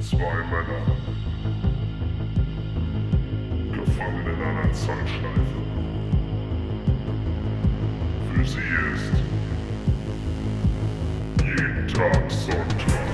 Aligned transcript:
Zwei 0.00 0.34
Männer. 0.50 0.86
Gefangen 3.72 4.26
in 4.26 4.42
einer 4.42 4.72
Zeitschleife. 4.72 5.58
Für 8.32 8.44
sie 8.44 8.58
ist 8.94 9.12
jeden 11.44 11.88
Tag 11.88 12.30
Sonntag. 12.30 13.07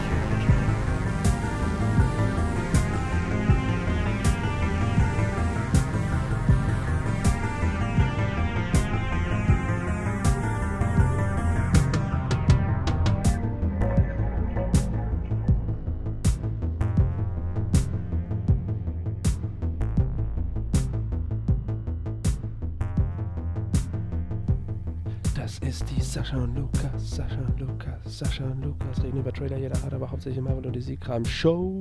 Trailer 29.36 29.58
jeder 29.58 29.74
Art, 29.82 29.93
aber 29.93 30.11
hauptsächlich 30.11 30.43
Marvel 30.43 30.64
und 30.66 30.76
DC 30.76 31.00
Kram 31.00 31.24
Show. 31.24 31.80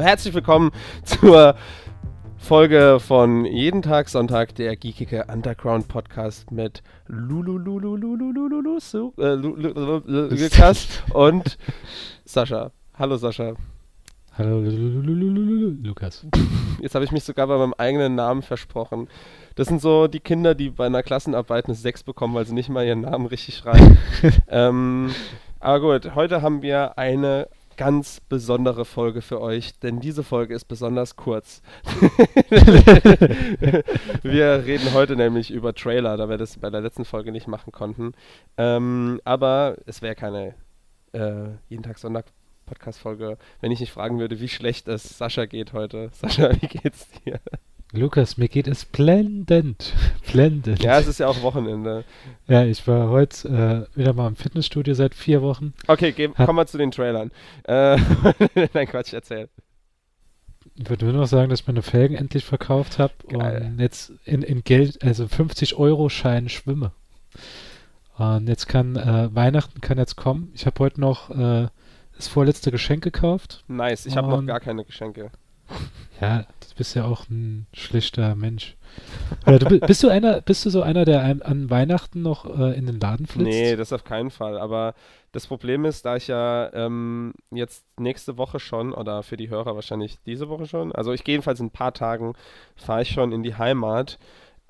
Herzlich 0.00 0.32
willkommen 0.32 0.70
zur 1.04 1.54
Folge 2.38 2.98
von 2.98 3.44
Jeden 3.44 3.82
Tag 3.82 4.08
Sonntag, 4.08 4.54
der 4.54 4.74
geekige 4.76 5.26
Underground 5.30 5.88
Podcast 5.88 6.50
mit 6.50 6.78
äh, 6.78 7.12
Lu- 7.12 7.42
Lu- 7.42 7.58
Lu- 7.58 7.78
Lu- 7.96 8.16
Lukas 10.06 11.02
und 11.12 11.58
Sascha. 12.24 12.70
Hallo 12.94 13.16
Sascha. 13.18 13.52
Hallo 14.38 14.60
Lukas. 14.62 16.26
Jetzt 16.80 16.94
habe 16.94 17.04
ich 17.04 17.12
mich 17.12 17.24
sogar 17.24 17.48
bei 17.48 17.58
meinem 17.58 17.74
eigenen 17.76 18.14
Namen 18.14 18.40
versprochen. 18.40 19.08
Das 19.56 19.68
sind 19.68 19.82
so 19.82 20.06
die 20.06 20.20
Kinder, 20.20 20.54
die 20.54 20.70
bei 20.70 20.86
einer 20.86 21.02
Klassenarbeit 21.02 21.66
eine 21.66 21.74
6 21.74 22.04
bekommen, 22.04 22.34
weil 22.34 22.46
sie 22.46 22.54
nicht 22.54 22.70
mal 22.70 22.86
ihren 22.86 23.02
Namen 23.02 23.26
richtig 23.26 23.56
schreiben. 23.58 23.98
ähm, 24.48 25.10
aber 25.60 25.80
gut, 25.80 26.14
heute 26.14 26.42
haben 26.42 26.62
wir 26.62 26.98
eine 26.98 27.48
ganz 27.76 28.20
besondere 28.20 28.84
Folge 28.84 29.22
für 29.22 29.40
euch, 29.40 29.78
denn 29.78 30.00
diese 30.00 30.22
Folge 30.22 30.54
ist 30.54 30.66
besonders 30.66 31.16
kurz. 31.16 31.62
wir 34.22 34.66
reden 34.66 34.92
heute 34.92 35.16
nämlich 35.16 35.50
über 35.50 35.74
Trailer, 35.74 36.18
da 36.18 36.28
wir 36.28 36.36
das 36.36 36.58
bei 36.58 36.68
der 36.68 36.82
letzten 36.82 37.06
Folge 37.06 37.32
nicht 37.32 37.48
machen 37.48 37.72
konnten. 37.72 38.12
Ähm, 38.58 39.20
aber 39.24 39.76
es 39.86 40.02
wäre 40.02 40.14
keine 40.14 40.54
äh, 41.12 41.48
jeden 41.68 41.82
Tag 41.82 41.98
Sonntag 41.98 42.26
Podcast-Folge, 42.66 43.38
wenn 43.60 43.72
ich 43.72 43.80
nicht 43.80 43.92
fragen 43.92 44.18
würde, 44.18 44.40
wie 44.40 44.48
schlecht 44.48 44.86
es 44.86 45.16
Sascha 45.18 45.46
geht 45.46 45.72
heute. 45.72 46.10
Sascha, 46.12 46.50
wie 46.60 46.68
geht's 46.68 47.08
dir? 47.24 47.40
Lukas, 47.92 48.36
mir 48.36 48.48
geht 48.48 48.68
es 48.68 48.84
blendend. 48.84 49.94
Blendend. 50.32 50.80
Ja, 50.82 51.00
es 51.00 51.08
ist 51.08 51.18
ja 51.18 51.26
auch 51.26 51.42
Wochenende. 51.42 52.04
Ja, 52.46 52.64
ich 52.64 52.86
war 52.86 53.08
heute 53.08 53.88
äh, 53.94 53.98
wieder 53.98 54.12
mal 54.12 54.28
im 54.28 54.36
Fitnessstudio 54.36 54.94
seit 54.94 55.14
vier 55.14 55.42
Wochen. 55.42 55.74
Okay, 55.88 56.12
geh, 56.12 56.28
kommen 56.28 56.56
wir 56.56 56.66
zu 56.66 56.78
den 56.78 56.92
Trailern. 56.92 57.32
Äh, 57.64 57.96
nein, 58.74 58.86
Quatsch, 58.86 59.12
erzähl. 59.12 59.48
Ich 60.76 60.88
würde 60.88 61.06
nur 61.06 61.14
noch 61.14 61.26
sagen, 61.26 61.50
dass 61.50 61.62
ich 61.62 61.66
meine 61.66 61.82
Felgen 61.82 62.16
endlich 62.16 62.44
verkauft 62.44 63.00
habe 63.00 63.12
und 63.24 63.80
jetzt 63.80 64.12
in, 64.24 64.42
in 64.42 64.62
Geld, 64.62 65.02
also 65.02 65.26
50 65.26 65.76
Euro 65.76 66.08
Schein 66.08 66.48
schwimme. 66.48 66.92
Und 68.16 68.48
jetzt 68.48 68.68
kann 68.68 68.96
äh, 68.96 69.34
Weihnachten 69.34 69.80
kann 69.80 69.98
jetzt 69.98 70.16
kommen. 70.16 70.52
Ich 70.54 70.64
habe 70.64 70.78
heute 70.78 71.00
noch 71.00 71.30
äh, 71.30 71.68
das 72.14 72.28
vorletzte 72.28 72.70
Geschenk 72.70 73.02
gekauft. 73.02 73.64
Nice, 73.66 74.06
ich 74.06 74.16
habe 74.16 74.28
noch 74.28 74.46
gar 74.46 74.60
keine 74.60 74.84
Geschenke. 74.84 75.32
Ja, 76.20 76.40
du 76.40 76.76
bist 76.76 76.94
ja 76.94 77.04
auch 77.04 77.28
ein 77.30 77.66
schlichter 77.72 78.34
Mensch. 78.34 78.76
Oder 79.46 79.58
du, 79.58 79.66
bi- 79.66 79.78
bist 79.78 80.02
du 80.02 80.08
einer, 80.08 80.40
bist 80.40 80.66
du 80.66 80.70
so 80.70 80.82
einer, 80.82 81.04
der 81.04 81.22
an 81.22 81.70
Weihnachten 81.70 82.22
noch 82.22 82.44
äh, 82.44 82.76
in 82.76 82.86
den 82.86 83.00
Laden 83.00 83.26
flitzt? 83.26 83.46
Nee, 83.48 83.76
das 83.76 83.92
auf 83.92 84.04
keinen 84.04 84.30
Fall. 84.30 84.58
Aber 84.58 84.94
das 85.32 85.46
Problem 85.46 85.84
ist, 85.84 86.04
da 86.04 86.16
ich 86.16 86.26
ja 86.26 86.72
ähm, 86.74 87.32
jetzt 87.50 87.84
nächste 87.98 88.36
Woche 88.36 88.60
schon, 88.60 88.92
oder 88.92 89.22
für 89.22 89.36
die 89.36 89.48
Hörer 89.48 89.74
wahrscheinlich 89.76 90.18
diese 90.26 90.48
Woche 90.48 90.66
schon, 90.66 90.92
also 90.92 91.12
ich 91.12 91.24
gehe 91.24 91.34
jedenfalls 91.34 91.60
in 91.60 91.66
ein 91.66 91.70
paar 91.70 91.94
Tagen, 91.94 92.34
fahre 92.76 93.02
ich 93.02 93.10
schon 93.10 93.32
in 93.32 93.42
die 93.42 93.54
Heimat. 93.54 94.18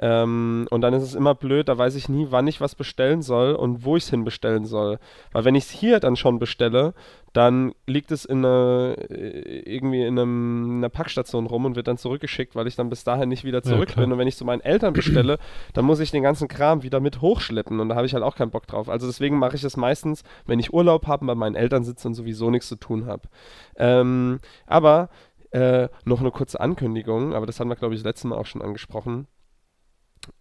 Ähm, 0.03 0.67
und 0.71 0.81
dann 0.81 0.95
ist 0.95 1.03
es 1.03 1.15
immer 1.15 1.35
blöd, 1.35 1.69
da 1.69 1.77
weiß 1.77 1.95
ich 1.95 2.09
nie, 2.09 2.29
wann 2.31 2.47
ich 2.47 2.63
was 2.63 2.75
bestellen 2.75 3.21
soll 3.21 3.53
und 3.55 3.85
wo 3.85 3.97
ich 3.97 4.05
es 4.05 4.11
hin 4.11 4.25
bestellen 4.25 4.65
soll. 4.65 4.99
Weil 5.33 5.45
wenn 5.45 5.55
ich 5.55 5.65
es 5.65 5.71
hier 5.71 6.01
dann 6.01 6.17
schon 6.17 6.39
bestelle, 6.39 6.95
dann 7.35 7.75
liegt 7.87 8.11
es 8.11 8.25
in 8.25 8.45
eine, 8.45 8.97
äh, 9.11 9.61
irgendwie 9.71 10.03
in, 10.03 10.19
einem, 10.19 10.65
in 10.65 10.77
einer 10.79 10.89
Packstation 10.89 11.47
rum 11.47 11.67
und 11.67 11.77
wird 11.77 11.87
dann 11.87 11.99
zurückgeschickt, 11.99 12.57
weil 12.57 12.67
ich 12.67 12.77
dann 12.77 12.89
bis 12.89 13.05
dahin 13.05 13.29
nicht 13.29 13.45
wieder 13.45 13.63
zurück 13.63 13.91
klar. 13.91 14.05
bin. 14.05 14.13
Und 14.13 14.19
wenn 14.19 14.27
ich 14.27 14.39
zu 14.39 14.47
meinen 14.47 14.63
Eltern 14.63 14.95
bestelle, 14.95 15.39
dann 15.75 15.85
muss 15.85 16.01
ich 16.01 16.11
den 16.11 16.23
ganzen 16.23 16.49
Kram 16.49 16.83
wieder 16.83 17.01
mit 17.01 17.21
hochschleppen 17.21 17.79
und 17.79 17.91
da 17.91 17.95
habe 17.95 18.07
ich 18.07 18.15
halt 18.15 18.25
auch 18.25 18.37
keinen 18.37 18.51
Bock 18.51 18.67
drauf. 18.67 18.89
Also 18.89 19.07
deswegen 19.07 19.39
mache 19.39 19.57
ich 19.57 19.65
es 19.65 19.77
meistens, 19.77 20.25
wenn 20.47 20.59
ich 20.59 20.73
Urlaub 20.73 21.09
habe 21.09 21.21
und 21.21 21.27
bei 21.27 21.35
meinen 21.35 21.57
Eltern 21.57 21.85
sitze 21.85 22.09
und 22.09 22.15
sowieso 22.15 22.51
nichts 22.51 22.69
zu 22.69 22.77
tun 22.77 23.05
habe. 23.05 23.29
Ähm, 23.77 24.41
aber 24.67 25.11
äh, 25.51 25.89
noch 26.05 26.21
eine 26.21 26.31
kurze 26.31 26.59
Ankündigung, 26.59 27.35
aber 27.35 27.45
das 27.45 27.61
haben 27.61 27.69
wir, 27.69 27.77
glaube 27.77 27.95
ich, 27.95 28.01
das 28.01 28.07
letzte 28.07 28.29
Mal 28.29 28.39
auch 28.39 28.47
schon 28.47 28.63
angesprochen. 28.63 29.27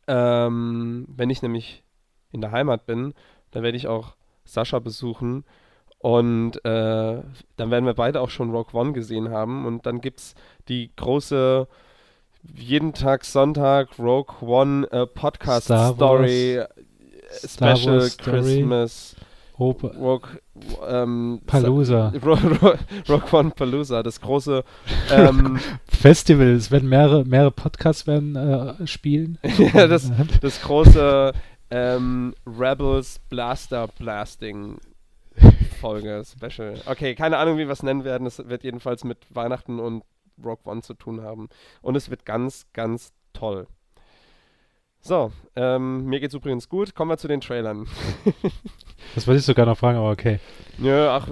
Ähm, 0.08 1.06
wenn 1.08 1.30
ich 1.30 1.42
nämlich 1.42 1.84
in 2.32 2.42
der 2.42 2.52
Heimat 2.52 2.86
bin, 2.86 3.14
dann 3.52 3.64
werde 3.64 3.78
ich 3.78 3.88
auch 3.88 4.16
Sascha 4.46 4.80
besuchen 4.80 5.46
und 6.00 6.64
äh, 6.66 7.22
dann 7.58 7.72
werden 7.72 7.86
wir 7.86 7.94
beide 7.94 8.22
auch 8.22 8.30
schon 8.30 8.52
Rogue 8.52 8.80
One 8.80 8.94
gesehen 8.94 9.30
haben 9.30 9.66
und 9.66 9.86
dann 9.86 10.02
gibt 10.02 10.20
es 10.20 10.36
die 10.68 10.92
große 10.96 11.68
jeden 12.56 12.94
Tag 12.94 13.26
Sonntag 13.26 14.00
Rogue 14.00 14.36
One 14.42 14.90
äh, 14.92 15.06
Podcast 15.06 15.66
Star 15.66 15.90
Wars- 15.90 15.96
Story 15.96 16.56
äh, 16.58 16.68
Star 17.32 17.76
Special 17.76 18.00
Wars 18.00 18.14
Story. 18.14 18.32
Christmas 18.32 19.16
Opa, 19.59 19.90
Rogue 19.90 20.30
ähm, 20.88 21.42
Palooza. 21.46 22.14
Ro 22.25 22.34
Ro 22.34 22.74
Rogue 23.09 23.34
One 23.34 23.52
Palooza, 23.52 24.02
das 24.03 24.22
große 24.22 24.64
ähm, 25.12 25.59
Festival. 25.90 26.47
Es 26.47 26.72
werden 26.72 26.88
mehrere, 26.88 27.25
mehrere 27.25 27.52
Podcasts 27.52 28.08
werden 28.08 28.38
äh, 28.38 28.88
spielen. 28.88 29.38
ja, 29.74 29.88
das, 29.88 30.12
das 30.40 30.62
große 30.62 31.34
ähm, 31.72 32.34
Rebels 32.48 33.19
Blaster 33.30 33.90
Blasting 34.00 34.78
Folge 35.81 36.24
Special. 36.25 36.75
Okay, 36.86 37.14
keine 37.14 37.38
Ahnung, 37.38 37.58
wie 37.58 37.68
wir 37.68 37.74
es 37.74 37.84
nennen 37.84 38.06
werden. 38.06 38.25
Es 38.28 38.40
wird 38.40 38.64
jedenfalls 38.64 39.03
mit 39.03 39.18
Weihnachten 39.30 39.81
und 39.81 40.03
Rogue 40.42 40.64
One 40.72 40.84
zu 40.84 40.94
tun 40.94 41.22
haben. 41.22 41.50
Und 41.81 41.98
es 41.98 42.09
wird 42.09 42.25
ganz, 42.25 42.66
ganz 42.72 43.12
toll. 43.34 43.68
So, 45.02 45.34
ähm, 45.58 46.06
mir 46.06 46.22
geht's 46.22 46.34
übrigens 46.34 46.69
gut. 46.69 46.96
Kommen 46.96 47.12
wir 47.12 47.18
zu 47.18 47.28
den 47.28 47.42
Trailern. 47.42 47.88
Das 49.16 49.28
wollte 49.28 49.40
ich 49.40 49.46
sogar 49.46 49.66
noch 49.66 49.78
fragen, 49.78 49.97
aber 49.97 50.12
okay. 50.12 50.40
Nö, 50.78 51.08
ach, 51.09 51.28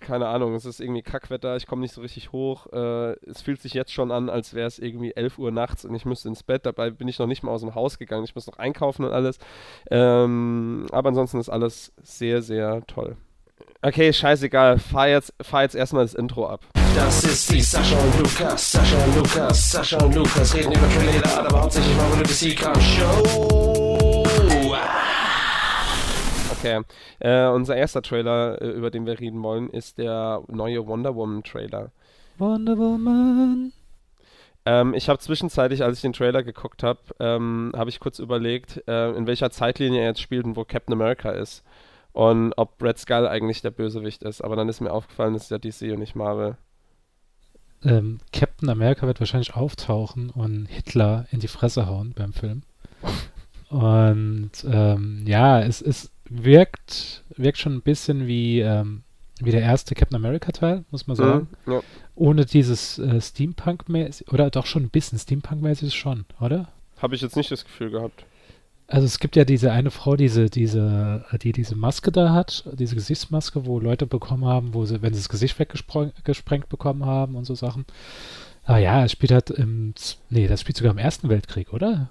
keine 0.00 0.28
Ahnung. 0.28 0.54
Es 0.54 0.64
ist 0.64 0.80
irgendwie 0.80 1.02
Kackwetter. 1.02 1.56
Ich 1.56 1.66
komme 1.66 1.82
nicht 1.82 1.94
so 1.94 2.00
richtig 2.00 2.30
hoch. 2.32 2.66
Äh, 2.72 3.12
es 3.28 3.42
fühlt 3.42 3.60
sich 3.60 3.74
jetzt 3.74 3.92
schon 3.92 4.12
an, 4.12 4.28
als 4.28 4.54
wäre 4.54 4.68
es 4.68 4.78
irgendwie 4.78 5.16
11 5.16 5.38
Uhr 5.38 5.50
nachts 5.50 5.84
und 5.84 5.94
ich 5.94 6.04
müsste 6.04 6.28
ins 6.28 6.44
Bett. 6.44 6.64
Dabei 6.64 6.90
bin 6.90 7.08
ich 7.08 7.18
noch 7.18 7.26
nicht 7.26 7.42
mal 7.42 7.50
aus 7.50 7.62
dem 7.62 7.74
Haus 7.74 7.98
gegangen. 7.98 8.24
Ich 8.24 8.34
muss 8.34 8.46
noch 8.46 8.58
einkaufen 8.58 9.04
und 9.04 9.12
alles. 9.12 9.38
Ähm, 9.90 10.86
aber 10.92 11.08
ansonsten 11.08 11.40
ist 11.40 11.48
alles 11.48 11.92
sehr, 12.02 12.40
sehr 12.40 12.86
toll. 12.86 13.16
Okay, 13.82 14.12
scheißegal. 14.12 14.78
Fahr 14.78 15.08
jetzt, 15.08 15.34
fahr 15.42 15.62
jetzt 15.62 15.74
erstmal 15.74 16.04
das 16.04 16.14
Intro 16.14 16.48
ab. 16.48 16.60
Das 16.94 17.24
ist 17.24 17.52
die 17.52 17.60
Sascha 17.60 17.98
und 17.98 18.18
Lukas, 18.18 18.72
Sascha 18.72 19.04
und 19.04 19.16
Lukas, 19.16 19.70
Sascha 19.72 20.02
und 20.02 20.14
Lukas 20.14 20.54
reden 20.54 20.72
über 20.72 20.88
Trailer, 20.88 21.44
aber 21.44 21.62
hauptsächlich 21.62 21.96
und 21.98 22.30
DC 22.30 22.56
Kram 22.56 22.80
Show. 22.80 23.73
Okay. 26.64 26.82
Äh, 27.20 27.48
unser 27.48 27.76
erster 27.76 28.02
Trailer, 28.02 28.60
äh, 28.60 28.70
über 28.70 28.90
den 28.90 29.06
wir 29.06 29.18
reden 29.18 29.42
wollen, 29.42 29.68
ist 29.70 29.98
der 29.98 30.42
neue 30.48 30.86
Wonder 30.86 31.14
Woman 31.14 31.42
Trailer. 31.42 31.90
Wonder 32.38 32.76
Woman. 32.76 33.72
Ähm, 34.66 34.94
ich 34.94 35.08
habe 35.08 35.18
zwischenzeitlich, 35.18 35.82
als 35.82 35.98
ich 35.98 36.02
den 36.02 36.14
Trailer 36.14 36.42
geguckt 36.42 36.82
habe, 36.82 37.00
ähm, 37.20 37.72
habe 37.76 37.90
ich 37.90 38.00
kurz 38.00 38.18
überlegt, 38.18 38.82
äh, 38.88 39.10
in 39.12 39.26
welcher 39.26 39.50
Zeitlinie 39.50 40.00
er 40.00 40.08
jetzt 40.08 40.20
spielt 40.20 40.44
und 40.46 40.56
wo 40.56 40.64
Captain 40.64 40.94
America 40.94 41.30
ist. 41.30 41.62
Und 42.12 42.54
ob 42.56 42.80
Red 42.82 42.98
Skull 42.98 43.26
eigentlich 43.26 43.60
der 43.60 43.72
Bösewicht 43.72 44.22
ist. 44.22 44.40
Aber 44.42 44.56
dann 44.56 44.68
ist 44.68 44.80
mir 44.80 44.92
aufgefallen, 44.92 45.34
das 45.34 45.44
ist 45.44 45.50
ja 45.50 45.58
DC 45.58 45.92
und 45.92 45.98
nicht 45.98 46.14
Marvel. 46.14 46.56
Ähm, 47.84 48.18
Captain 48.32 48.70
America 48.70 49.06
wird 49.06 49.20
wahrscheinlich 49.20 49.54
auftauchen 49.54 50.30
und 50.30 50.66
Hitler 50.66 51.26
in 51.30 51.40
die 51.40 51.48
Fresse 51.48 51.86
hauen 51.86 52.14
beim 52.16 52.32
Film. 52.32 52.62
Und 53.70 54.52
ähm, 54.70 55.24
ja, 55.26 55.60
es, 55.60 55.82
es 55.82 56.12
wirkt, 56.28 57.24
wirkt 57.36 57.58
schon 57.58 57.74
ein 57.74 57.82
bisschen 57.82 58.26
wie, 58.26 58.60
ähm, 58.60 59.02
wie 59.40 59.50
der 59.50 59.62
erste 59.62 59.94
Captain 59.94 60.16
America-Teil, 60.16 60.84
muss 60.90 61.06
man 61.06 61.16
sagen. 61.16 61.48
Mhm, 61.66 61.72
ja. 61.72 61.80
Ohne 62.14 62.46
dieses 62.46 62.98
äh, 62.98 63.20
Steampunk-mäßig, 63.20 64.32
oder 64.32 64.50
doch 64.50 64.66
schon 64.66 64.84
ein 64.84 64.90
bisschen 64.90 65.18
Steampunk-mäßig 65.18 65.94
schon, 65.94 66.24
oder? 66.40 66.68
Habe 66.98 67.14
ich 67.14 67.20
jetzt 67.20 67.36
nicht 67.36 67.50
das 67.50 67.64
Gefühl 67.64 67.90
gehabt. 67.90 68.24
Also 68.86 69.06
es 69.06 69.18
gibt 69.18 69.34
ja 69.34 69.44
diese 69.44 69.72
eine 69.72 69.90
Frau, 69.90 70.14
diese, 70.14 70.50
diese, 70.50 71.24
die 71.42 71.52
diese 71.52 71.74
Maske 71.74 72.12
da 72.12 72.34
hat, 72.34 72.68
diese 72.74 72.94
Gesichtsmaske, 72.94 73.64
wo 73.64 73.80
Leute 73.80 74.06
bekommen 74.06 74.44
haben, 74.44 74.74
wo 74.74 74.84
sie, 74.84 75.00
wenn 75.00 75.14
sie 75.14 75.20
das 75.20 75.30
Gesicht 75.30 75.58
weggesprengt 75.58 76.68
bekommen 76.68 77.06
haben 77.06 77.34
und 77.34 77.44
so 77.44 77.54
Sachen. 77.54 77.86
Ah 78.64 78.78
ja, 78.78 79.04
es 79.04 79.12
spielt 79.12 79.32
halt 79.32 79.50
im, 79.50 79.94
nee, 80.28 80.46
das 80.46 80.60
spielt 80.60 80.76
sogar 80.76 80.92
im 80.92 80.98
Ersten 80.98 81.28
Weltkrieg, 81.28 81.72
oder? 81.72 82.08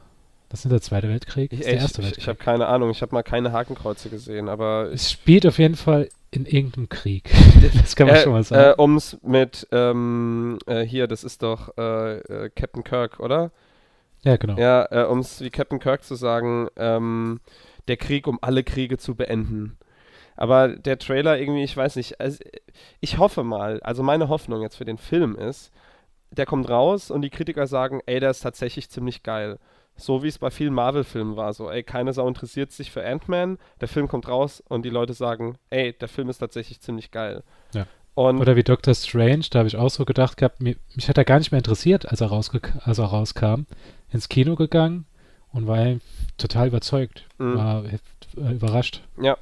Das 0.54 0.64
ist 0.64 0.72
der 0.72 0.82
Zweite 0.82 1.10
Weltkrieg? 1.10 1.52
Ich, 1.52 1.62
der 1.62 1.74
ich, 1.74 1.82
Erste 1.82 2.02
ich, 2.02 2.06
Weltkrieg. 2.06 2.22
ich 2.22 2.28
habe 2.28 2.38
keine 2.38 2.68
Ahnung, 2.68 2.92
ich 2.92 3.02
habe 3.02 3.16
mal 3.16 3.24
keine 3.24 3.54
Hakenkreuze 3.54 4.10
gesehen, 4.10 4.50
aber 4.50 4.92
es 4.94 5.10
spielt 5.10 5.48
auf 5.48 5.58
jeden 5.58 5.74
Fall 5.74 6.10
in 6.30 6.46
irgendeinem 6.46 6.90
Krieg. 6.90 7.32
das 7.82 7.96
kann 7.96 8.06
man 8.06 8.18
äh, 8.18 8.22
schon 8.22 8.34
mal 8.34 8.42
äh, 8.42 8.44
sagen. 8.44 8.80
um 8.80 8.96
es 8.96 9.18
mit 9.24 9.68
ähm, 9.72 10.60
äh, 10.68 10.82
hier, 10.82 11.08
das 11.08 11.24
ist 11.24 11.42
doch 11.42 11.76
äh, 11.76 12.18
äh, 12.20 12.50
Captain 12.56 12.84
Kirk, 12.84 13.20
oder? 13.20 13.50
ja, 14.22 14.38
genau. 14.38 14.56
Ja, 14.60 14.86
äh, 14.92 15.08
um 15.08 15.22
es 15.22 15.42
wie 15.42 15.50
Captain 15.50 15.80
Kirk 15.80 16.04
zu 16.04 16.14
sagen, 16.14 16.68
ähm, 16.76 17.40
der 17.88 17.98
Krieg, 17.98 18.28
um 18.28 18.38
alle 18.44 18.64
Kriege 18.64 19.00
zu 19.00 19.16
beenden. 19.16 19.76
Aber 20.36 20.68
der 20.68 21.00
Trailer 21.00 21.40
irgendwie, 21.40 21.64
ich 21.64 21.76
weiß 21.76 21.96
nicht, 21.96 22.22
also 22.22 22.38
ich 23.00 23.18
hoffe 23.18 23.44
mal, 23.44 23.80
also 23.80 24.04
meine 24.04 24.30
Hoffnung 24.30 24.62
jetzt 24.62 24.76
für 24.76 24.86
den 24.86 25.00
Film 25.00 25.36
ist, 25.36 25.72
der 26.30 26.46
kommt 26.46 26.70
raus 26.70 27.10
und 27.10 27.24
die 27.24 27.32
Kritiker 27.32 27.66
sagen, 27.66 28.02
ey, 28.06 28.20
der 28.20 28.30
ist 28.30 28.42
tatsächlich 28.42 28.92
ziemlich 28.92 29.24
geil. 29.24 29.58
So 29.96 30.24
wie 30.24 30.28
es 30.28 30.40
bei 30.40 30.50
vielen 30.50 30.74
Marvel-Filmen 30.74 31.36
war, 31.36 31.54
so, 31.54 31.70
ey, 31.70 31.84
keine 31.84 32.14
Sau 32.14 32.28
interessiert 32.28 32.72
sich 32.72 32.92
für 32.92 33.06
Ant-Man, 33.06 33.60
der 33.80 33.88
Film 33.88 34.08
kommt 34.08 34.28
raus 34.28 34.64
und 34.68 34.84
die 34.84 34.90
Leute 34.90 35.14
sagen, 35.14 35.58
ey, 35.70 35.94
der 35.94 36.08
Film 36.08 36.30
ist 36.30 36.40
tatsächlich 36.40 36.82
ziemlich 36.82 37.12
geil. 37.12 37.44
Ja. 37.74 37.86
Und 38.16 38.40
Oder 38.40 38.56
wie 38.56 38.64
Doctor 38.64 38.94
Strange, 38.94 39.46
da 39.50 39.60
habe 39.60 39.68
ich 39.68 39.76
auch 39.76 39.90
so 39.90 40.06
gedacht 40.06 40.38
gehabt, 40.38 40.62
mir, 40.62 40.76
mich 40.96 41.10
hat 41.10 41.18
er 41.18 41.26
gar 41.26 41.40
nicht 41.40 41.52
mehr 41.52 41.60
interessiert, 41.60 42.08
als 42.10 42.22
er, 42.22 42.28
rausge 42.28 42.62
als 42.84 43.00
er 43.00 43.06
rauskam. 43.06 43.66
Ins 44.12 44.30
Kino 44.30 44.56
gegangen 44.56 45.06
und 45.52 45.68
war 45.68 45.98
total 46.38 46.68
überzeugt. 46.68 47.26
Mhm. 47.40 47.58
War 47.58 47.86
äh, 47.86 48.52
überrascht. 48.52 49.02
Ja. 49.20 49.38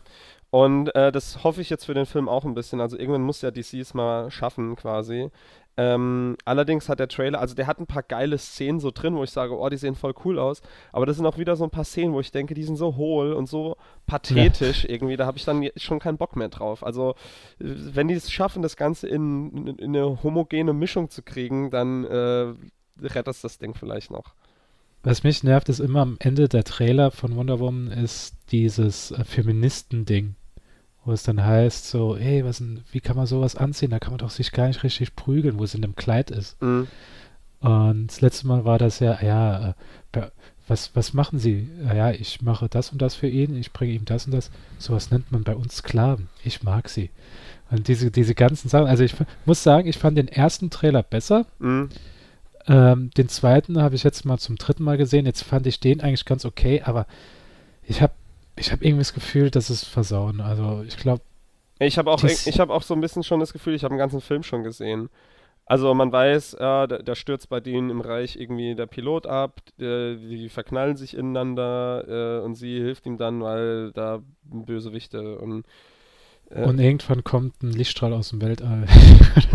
Und 0.51 0.93
äh, 0.95 1.13
das 1.13 1.45
hoffe 1.45 1.61
ich 1.61 1.69
jetzt 1.69 1.85
für 1.85 1.93
den 1.93 2.05
Film 2.05 2.27
auch 2.27 2.43
ein 2.43 2.53
bisschen. 2.53 2.81
Also 2.81 2.97
irgendwann 2.97 3.21
muss 3.21 3.41
ja 3.41 3.51
DC 3.51 3.75
es 3.75 3.93
mal 3.93 4.29
schaffen, 4.29 4.75
quasi. 4.75 5.31
Ähm, 5.77 6.35
allerdings 6.43 6.89
hat 6.89 6.99
der 6.99 7.07
Trailer, 7.07 7.39
also 7.39 7.55
der 7.55 7.65
hat 7.65 7.79
ein 7.79 7.87
paar 7.87 8.03
geile 8.03 8.37
Szenen 8.37 8.79
so 8.79 8.91
drin, 8.91 9.15
wo 9.15 9.23
ich 9.23 9.31
sage, 9.31 9.57
oh, 9.57 9.69
die 9.69 9.77
sehen 9.77 9.95
voll 9.95 10.13
cool 10.25 10.37
aus. 10.37 10.61
Aber 10.91 11.05
das 11.05 11.15
sind 11.15 11.25
auch 11.25 11.37
wieder 11.37 11.55
so 11.55 11.63
ein 11.63 11.69
paar 11.69 11.85
Szenen, 11.85 12.13
wo 12.13 12.19
ich 12.19 12.31
denke, 12.31 12.53
die 12.53 12.63
sind 12.63 12.75
so 12.75 12.97
hohl 12.97 13.33
und 13.33 13.47
so 13.47 13.77
pathetisch 14.05 14.85
irgendwie. 14.85 15.15
Da 15.15 15.25
habe 15.25 15.37
ich 15.37 15.45
dann 15.45 15.67
schon 15.77 15.99
keinen 15.99 16.17
Bock 16.17 16.35
mehr 16.35 16.49
drauf. 16.49 16.85
Also, 16.85 17.11
äh, 17.59 17.65
wenn 17.93 18.07
die 18.07 18.15
es 18.15 18.31
schaffen, 18.31 18.61
das 18.61 18.75
Ganze 18.75 19.07
in, 19.07 19.67
in, 19.67 19.67
in 19.77 19.95
eine 19.95 20.23
homogene 20.23 20.73
Mischung 20.73 21.09
zu 21.09 21.21
kriegen, 21.21 21.71
dann 21.71 22.03
äh, 22.05 22.53
rettet 23.01 23.27
es 23.27 23.41
das 23.41 23.57
Ding 23.57 23.73
vielleicht 23.73 24.11
noch. 24.11 24.35
Was 25.03 25.23
mich 25.23 25.43
nervt, 25.43 25.69
ist 25.69 25.79
immer 25.79 26.01
am 26.01 26.17
Ende 26.19 26.47
der 26.47 26.63
Trailer 26.63 27.09
von 27.09 27.35
Wonder 27.35 27.59
Woman 27.59 27.87
ist 27.87 28.35
dieses 28.51 29.11
äh, 29.11 29.23
Feministen-Ding. 29.23 30.35
Wo 31.03 31.11
es 31.11 31.23
dann 31.23 31.43
heißt, 31.43 31.89
so, 31.89 32.15
hey, 32.15 32.45
was 32.45 32.59
denn, 32.59 32.83
wie 32.91 32.99
kann 32.99 33.15
man 33.15 33.25
sowas 33.25 33.55
anziehen? 33.55 33.89
Da 33.89 33.99
kann 33.99 34.11
man 34.11 34.19
doch 34.19 34.29
sich 34.29 34.51
gar 34.51 34.67
nicht 34.67 34.83
richtig 34.83 35.15
prügeln, 35.15 35.57
wo 35.57 35.63
es 35.63 35.73
in 35.73 35.83
einem 35.83 35.95
Kleid 35.95 36.29
ist. 36.29 36.61
Mhm. 36.61 36.87
Und 37.59 38.07
das 38.07 38.21
letzte 38.21 38.47
Mal 38.47 38.65
war 38.65 38.77
das 38.77 38.99
ja, 38.99 39.21
ja, 39.21 39.75
äh, 40.13 40.21
was, 40.67 40.95
was 40.95 41.13
machen 41.13 41.37
Sie? 41.37 41.69
Ja, 41.85 41.93
Ja, 41.93 42.11
ich 42.11 42.41
mache 42.41 42.69
das 42.69 42.91
und 42.91 43.01
das 43.01 43.15
für 43.15 43.27
ihn, 43.27 43.55
ich 43.55 43.73
bringe 43.73 43.93
ihm 43.93 44.05
das 44.05 44.25
und 44.25 44.31
das. 44.31 44.51
Sowas 44.77 45.11
nennt 45.11 45.31
man 45.31 45.43
bei 45.43 45.55
uns 45.55 45.77
Sklaven. 45.77 46.29
Ich 46.43 46.63
mag 46.63 46.87
sie. 46.89 47.09
Und 47.69 47.87
diese, 47.87 48.11
diese 48.11 48.35
ganzen 48.35 48.69
Sachen, 48.69 48.87
also 48.87 49.03
ich 49.03 49.15
muss 49.45 49.63
sagen, 49.63 49.87
ich 49.87 49.97
fand 49.97 50.17
den 50.17 50.27
ersten 50.27 50.69
Trailer 50.69 51.03
besser. 51.03 51.45
Mhm. 51.59 51.89
Ähm, 52.67 53.11
den 53.17 53.27
zweiten 53.27 53.81
habe 53.81 53.95
ich 53.95 54.03
jetzt 54.03 54.23
mal 54.25 54.37
zum 54.37 54.55
dritten 54.55 54.83
Mal 54.83 54.97
gesehen. 54.97 55.25
Jetzt 55.25 55.43
fand 55.43 55.67
ich 55.67 55.79
den 55.79 56.01
eigentlich 56.01 56.25
ganz 56.25 56.45
okay, 56.45 56.81
aber 56.83 57.07
ich 57.83 58.01
habe 58.01 58.13
ich 58.55 58.71
hab 58.71 58.81
irgendwie 58.81 59.01
das 59.01 59.13
Gefühl, 59.13 59.49
dass 59.49 59.69
es 59.69 59.83
versauen. 59.83 60.41
Also 60.41 60.83
ich 60.87 60.97
glaube, 60.97 61.23
Ich 61.79 61.97
habe 61.97 62.11
auch, 62.11 62.23
ich 62.23 62.59
habe 62.59 62.73
auch 62.73 62.83
so 62.83 62.93
ein 62.93 63.01
bisschen 63.01 63.23
schon 63.23 63.39
das 63.39 63.53
Gefühl, 63.53 63.73
ich 63.73 63.83
habe 63.83 63.93
den 63.93 63.99
ganzen 63.99 64.21
Film 64.21 64.43
schon 64.43 64.63
gesehen. 64.63 65.09
Also 65.65 65.93
man 65.93 66.11
weiß, 66.11 66.57
ja, 66.59 66.85
da, 66.85 66.97
da 66.97 67.15
stürzt 67.15 67.49
bei 67.49 67.59
denen 67.59 67.89
im 67.89 68.01
Reich 68.01 68.35
irgendwie 68.35 68.75
der 68.75 68.87
Pilot 68.87 69.25
ab, 69.25 69.61
äh, 69.79 70.15
die 70.15 70.49
verknallen 70.49 70.97
sich 70.97 71.15
ineinander 71.15 72.39
äh, 72.41 72.45
und 72.45 72.55
sie 72.55 72.77
hilft 72.79 73.05
ihm 73.05 73.17
dann, 73.17 73.41
weil 73.41 73.91
da 73.93 74.21
Bösewichte 74.43 75.37
und 75.39 75.65
äh, 76.49 76.63
und 76.65 76.79
irgendwann 76.79 77.23
kommt 77.23 77.63
ein 77.63 77.71
Lichtstrahl 77.71 78.11
aus 78.13 78.29
dem 78.29 78.41
Weltall. 78.41 78.85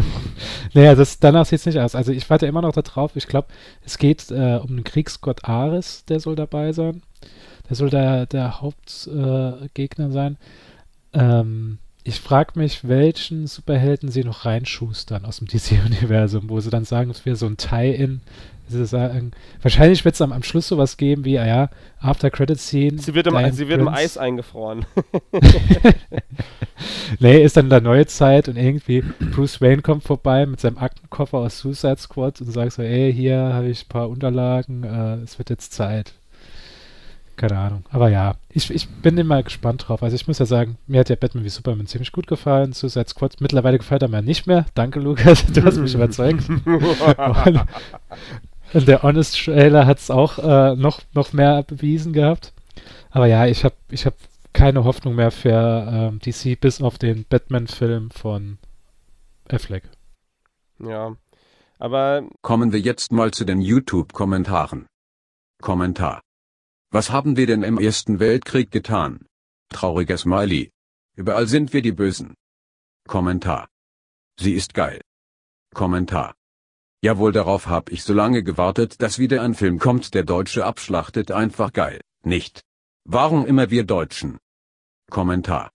naja, 0.75 0.95
das, 0.95 1.19
danach 1.19 1.45
sieht 1.45 1.59
es 1.61 1.67
nicht 1.67 1.79
aus. 1.79 1.95
Also 1.95 2.13
ich 2.13 2.29
warte 2.31 2.47
immer 2.47 2.63
noch 2.63 2.73
darauf. 2.73 3.15
Ich 3.17 3.27
glaube, 3.27 3.49
es 3.85 3.99
geht 3.99 4.31
äh, 4.31 4.59
um 4.63 4.75
den 4.75 4.85
Kriegsgott 4.85 5.45
Ares, 5.45 6.05
der 6.07 6.21
soll 6.21 6.37
dabei 6.37 6.73
sein. 6.73 7.03
Der 7.69 7.77
soll 7.77 7.91
der, 7.91 8.27
der 8.27 8.61
Hauptgegner 8.61 10.09
äh, 10.09 10.13
sein. 10.13 10.37
Ähm, 11.13 11.79
ich 12.05 12.21
frage 12.21 12.53
mich, 12.59 12.87
welchen 12.87 13.47
Superhelden 13.47 14.11
sie 14.11 14.23
noch 14.23 14.45
reinschustern 14.45 15.25
aus 15.25 15.39
dem 15.39 15.49
DC-Universum, 15.49 16.49
wo 16.49 16.61
sie 16.61 16.71
dann 16.71 16.85
sagen, 16.85 17.11
es 17.11 17.27
wäre 17.27 17.37
so 17.37 17.47
ein 17.47 17.57
Tie-In. 17.57 18.21
Wahrscheinlich 19.63 20.05
wird 20.05 20.17
es 20.17 20.21
am, 20.21 20.33
am 20.33 20.43
Schluss 20.43 20.67
sowas 20.67 20.97
geben 20.97 21.25
wie, 21.25 21.39
ah 21.39 21.47
ja, 21.47 21.71
After 22.01 22.31
Credit 22.31 22.59
Scene. 22.59 22.99
sie 22.99 23.15
wird, 23.15 23.29
im, 23.29 23.53
sie 23.53 23.69
wird 23.69 23.81
im. 23.81 23.87
Eis 23.89 24.19
eingefroren. 24.19 24.87
Nee, 27.19 27.43
ist 27.43 27.57
dann 27.57 27.67
in 27.67 27.71
der 27.71 27.81
neue 27.81 28.07
Zeit 28.07 28.49
und 28.49 28.57
irgendwie 28.57 29.03
Bruce 29.33 29.61
Wayne 29.61 29.83
kommt 29.83 30.03
vorbei 30.03 30.45
mit 30.47 30.61
seinem 30.61 30.79
Aktenkoffer 30.79 31.39
aus 31.39 31.59
Suicide 31.59 31.97
Squad 31.99 32.41
und 32.41 32.51
sagt 32.51 32.73
so, 32.73 32.83
ey, 32.83 33.13
hier 33.13 33.39
habe 33.39 33.69
ich 33.69 33.85
ein 33.85 33.89
paar 33.89 34.09
Unterlagen, 34.09 34.85
äh, 34.85 35.23
es 35.23 35.39
wird 35.39 35.51
jetzt 35.51 35.73
Zeit. 35.73 36.13
Keine 37.37 37.59
Ahnung. 37.59 37.85
Aber 37.91 38.09
ja, 38.09 38.37
ich, 38.49 38.71
ich 38.71 38.89
bin 38.89 39.19
immer 39.19 39.43
gespannt 39.43 39.87
drauf. 39.87 40.03
Also 40.03 40.17
ich 40.17 40.27
muss 40.27 40.39
ja 40.39 40.47
sagen, 40.47 40.79
mir 40.87 41.01
hat 41.01 41.11
ja 41.11 41.17
Batman 41.17 41.45
wie 41.45 41.51
Superman 41.51 41.87
ziemlich 41.87 42.13
gut 42.13 42.27
gefallen. 42.27 42.73
Suicide 42.73 43.09
Squad 43.09 43.41
mittlerweile 43.41 43.77
gefällt 43.77 44.03
er 44.03 44.09
mir 44.09 44.23
nicht 44.23 44.47
mehr. 44.47 44.65
Danke, 44.75 45.01
Lukas, 45.01 45.45
du 45.47 45.63
hast 45.63 45.77
mich 45.77 45.95
überzeugt. 45.95 46.49
und, 46.49 46.67
und 48.73 48.89
der 48.89 49.03
Honest 49.03 49.45
Trailer 49.45 49.87
hat 49.87 49.99
es 49.99 50.11
auch 50.11 50.39
äh, 50.39 50.77
noch, 50.77 51.03
noch 51.13 51.35
mehr 51.35 51.63
bewiesen 51.63 52.15
gehabt. 52.15 52.55
Aber 53.11 53.27
ja, 53.27 53.47
ich 53.47 53.65
habe 53.65 53.77
ich 53.91 54.07
hab 54.07 54.15
keine 54.55 54.85
Hoffnung 54.85 55.15
mehr 55.15 55.31
für 55.31 56.11
ähm, 56.13 56.19
DC 56.21 56.59
bis 56.59 56.81
auf 56.81 56.97
den 56.97 57.27
Batman-Film 57.29 58.11
von 58.11 58.59
Affleck. 59.49 59.85
ja. 60.79 61.15
Aber 61.79 62.23
Kommen 62.41 62.73
wir 62.73 62.81
jetzt 62.81 63.13
mal 63.13 63.33
zu 63.33 63.45
den 63.45 63.61
YouTube-Kommentaren. 63.61 64.87
Kommentar. 65.61 66.23
Was 66.91 67.11
haben 67.11 67.37
wir 67.37 67.47
denn 67.47 67.63
im 67.63 67.79
Ersten 67.79 68.21
Weltkrieg 68.21 68.71
getan? 68.71 69.27
Trauriger 69.71 70.17
Smiley. 70.17 70.71
Überall 71.17 71.47
sind 71.47 71.73
wir 71.73 71.83
die 71.83 71.93
Bösen. 71.93 72.35
Kommentar. 73.09 73.69
Sie 74.39 74.53
ist 74.53 74.73
geil. 74.73 75.01
Kommentar. 75.75 76.35
Jawohl, 77.03 77.33
darauf 77.33 77.67
hab 77.67 77.91
ich 77.91 78.05
so 78.05 78.15
lange 78.15 78.43
gewartet, 78.43 79.03
dass 79.03 79.19
wieder 79.19 79.43
ein 79.43 79.55
Film 79.55 79.79
kommt, 79.79 80.15
der 80.15 80.25
Deutsche 80.25 80.65
abschlachtet, 80.65 81.31
einfach 81.31 81.73
geil, 81.73 82.01
nicht? 82.23 82.63
Warum 83.05 83.47
immer 83.47 83.71
wir 83.71 83.85
Deutschen? 83.85 84.39
Kommentar. 85.11 85.71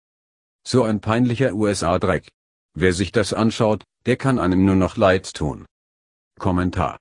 So 0.66 0.84
ein 0.84 1.02
peinlicher 1.02 1.54
USA-Dreck. 1.54 2.30
Wer 2.74 2.94
sich 2.94 3.12
das 3.12 3.34
anschaut, 3.34 3.84
der 4.06 4.16
kann 4.16 4.40
einem 4.40 4.66
nur 4.66 4.76
noch 4.76 4.96
leid 4.98 5.34
tun. 5.34 5.66
Kommentar. 6.40 7.00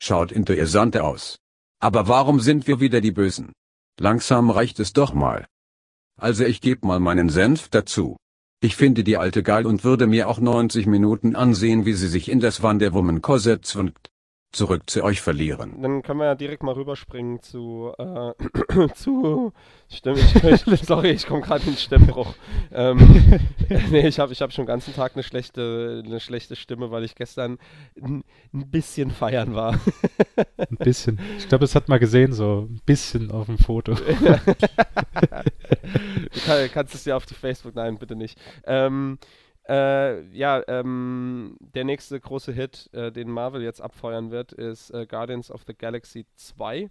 Schaut 0.00 0.32
interessant 0.32 0.96
aus. 0.96 1.38
Aber 1.84 2.08
warum 2.08 2.40
sind 2.40 2.66
wir 2.66 2.80
wieder 2.80 3.02
die 3.02 3.10
Bösen? 3.10 3.52
Langsam 4.00 4.48
reicht 4.48 4.80
es 4.80 4.94
doch 4.94 5.12
mal. 5.12 5.46
Also 6.18 6.42
ich 6.46 6.62
geb 6.62 6.82
mal 6.82 6.98
meinen 6.98 7.28
Senf 7.28 7.68
dazu. 7.68 8.16
Ich 8.62 8.74
finde 8.74 9.04
die 9.04 9.18
alte 9.18 9.42
geil 9.42 9.66
und 9.66 9.84
würde 9.84 10.06
mir 10.06 10.30
auch 10.30 10.38
90 10.38 10.86
Minuten 10.86 11.36
ansehen, 11.36 11.84
wie 11.84 11.92
sie 11.92 12.08
sich 12.08 12.30
in 12.30 12.40
das 12.40 12.62
Wonder 12.62 12.94
Woman 12.94 13.20
Korsett 13.20 13.66
zwingt. 13.66 14.08
Zurück 14.54 14.88
zu 14.88 15.02
euch 15.02 15.20
verlieren. 15.20 15.82
dann 15.82 16.02
können 16.02 16.20
wir 16.20 16.26
ja 16.26 16.34
direkt 16.36 16.62
mal 16.62 16.74
rüberspringen 16.74 17.42
zu, 17.42 17.92
äh, 17.98 18.32
zu, 18.94 19.52
Stimme, 19.88 20.16
sorry, 20.82 21.10
ich 21.10 21.26
komme 21.26 21.40
gerade 21.40 21.64
in 21.64 21.72
den 21.72 21.76
Stimmbruch. 21.76 22.34
Ähm, 22.72 23.40
nee, 23.90 24.06
ich 24.06 24.18
habe 24.18 24.32
ich 24.32 24.40
hab 24.42 24.52
schon 24.52 24.64
den 24.64 24.68
ganzen 24.68 24.94
Tag 24.94 25.14
eine 25.14 25.22
schlechte, 25.22 26.02
eine 26.04 26.20
schlechte 26.20 26.56
Stimme, 26.56 26.90
weil 26.90 27.04
ich 27.04 27.14
gestern 27.14 27.58
ein, 28.00 28.24
ein 28.52 28.70
bisschen 28.70 29.10
feiern 29.10 29.54
war. 29.54 29.74
Ein 30.56 30.76
bisschen. 30.76 31.18
Ich 31.38 31.48
glaube, 31.48 31.62
das 31.62 31.74
hat 31.74 31.88
man 31.88 31.98
gesehen, 32.00 32.32
so 32.32 32.68
ein 32.70 32.80
bisschen 32.86 33.30
auf 33.30 33.46
dem 33.46 33.58
Foto. 33.58 33.94
du 33.94 34.04
kann, 36.46 36.70
kannst 36.72 36.94
es 36.94 37.04
ja 37.04 37.16
auf 37.16 37.26
die 37.26 37.34
Facebook, 37.34 37.74
nein, 37.74 37.98
bitte 37.98 38.16
nicht. 38.16 38.38
Ähm, 38.66 39.18
äh, 39.68 40.22
ja, 40.36 40.62
ähm, 40.68 41.56
der 41.60 41.84
nächste 41.84 42.20
große 42.20 42.52
Hit, 42.52 42.90
äh, 42.92 43.10
den 43.10 43.30
Marvel 43.30 43.62
jetzt 43.62 43.80
abfeuern 43.80 44.30
wird, 44.30 44.52
ist 44.52 44.90
äh, 44.90 45.06
Guardians 45.06 45.50
of 45.50 45.62
the 45.66 45.74
Galaxy 45.74 46.26
2. 46.36 46.90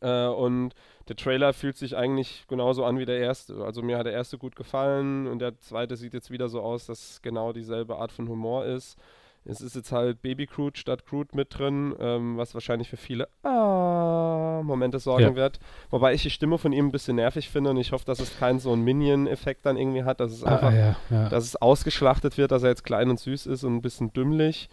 Äh, 0.00 0.26
und 0.26 0.74
der 1.08 1.16
Trailer 1.16 1.52
fühlt 1.52 1.76
sich 1.76 1.96
eigentlich 1.96 2.44
genauso 2.48 2.84
an 2.84 2.98
wie 2.98 3.04
der 3.04 3.18
erste. 3.18 3.64
Also 3.64 3.82
mir 3.82 3.98
hat 3.98 4.06
der 4.06 4.12
erste 4.12 4.38
gut 4.38 4.56
gefallen 4.56 5.26
und 5.26 5.40
der 5.40 5.58
zweite 5.58 5.96
sieht 5.96 6.14
jetzt 6.14 6.30
wieder 6.30 6.48
so 6.48 6.60
aus, 6.60 6.86
dass 6.86 7.20
genau 7.22 7.52
dieselbe 7.52 7.96
Art 7.96 8.12
von 8.12 8.28
Humor 8.28 8.64
ist. 8.64 8.98
Es 9.46 9.60
ist 9.60 9.76
jetzt 9.76 9.92
halt 9.92 10.22
Baby 10.22 10.46
Groot 10.46 10.78
statt 10.78 11.04
Groot 11.06 11.34
mit 11.34 11.58
drin, 11.58 11.94
ähm, 12.00 12.38
was 12.38 12.54
wahrscheinlich 12.54 12.88
für 12.88 12.96
viele 12.96 13.28
ah, 13.42 14.62
Momente 14.64 14.98
sorgen 14.98 15.22
Ja. 15.24 15.34
wird. 15.34 15.60
Wobei 15.90 16.14
ich 16.14 16.22
die 16.22 16.30
Stimme 16.30 16.56
von 16.56 16.72
ihm 16.72 16.86
ein 16.86 16.92
bisschen 16.92 17.16
nervig 17.16 17.50
finde 17.50 17.70
und 17.70 17.76
ich 17.76 17.92
hoffe, 17.92 18.04
dass 18.06 18.20
es 18.20 18.38
keinen 18.38 18.58
so 18.58 18.72
einen 18.72 18.82
Minion-Effekt 18.84 19.66
dann 19.66 19.76
irgendwie 19.76 20.04
hat, 20.04 20.20
dass 20.20 20.32
es 20.32 20.44
einfach, 20.44 20.72
Ah, 20.72 20.74
ja, 20.74 20.96
ja. 21.10 21.28
dass 21.28 21.44
es 21.44 21.56
ausgeschlachtet 21.56 22.38
wird, 22.38 22.52
dass 22.52 22.62
er 22.62 22.70
jetzt 22.70 22.84
klein 22.84 23.10
und 23.10 23.20
süß 23.20 23.46
ist 23.46 23.64
und 23.64 23.76
ein 23.76 23.82
bisschen 23.82 24.12
dümmlich. 24.14 24.68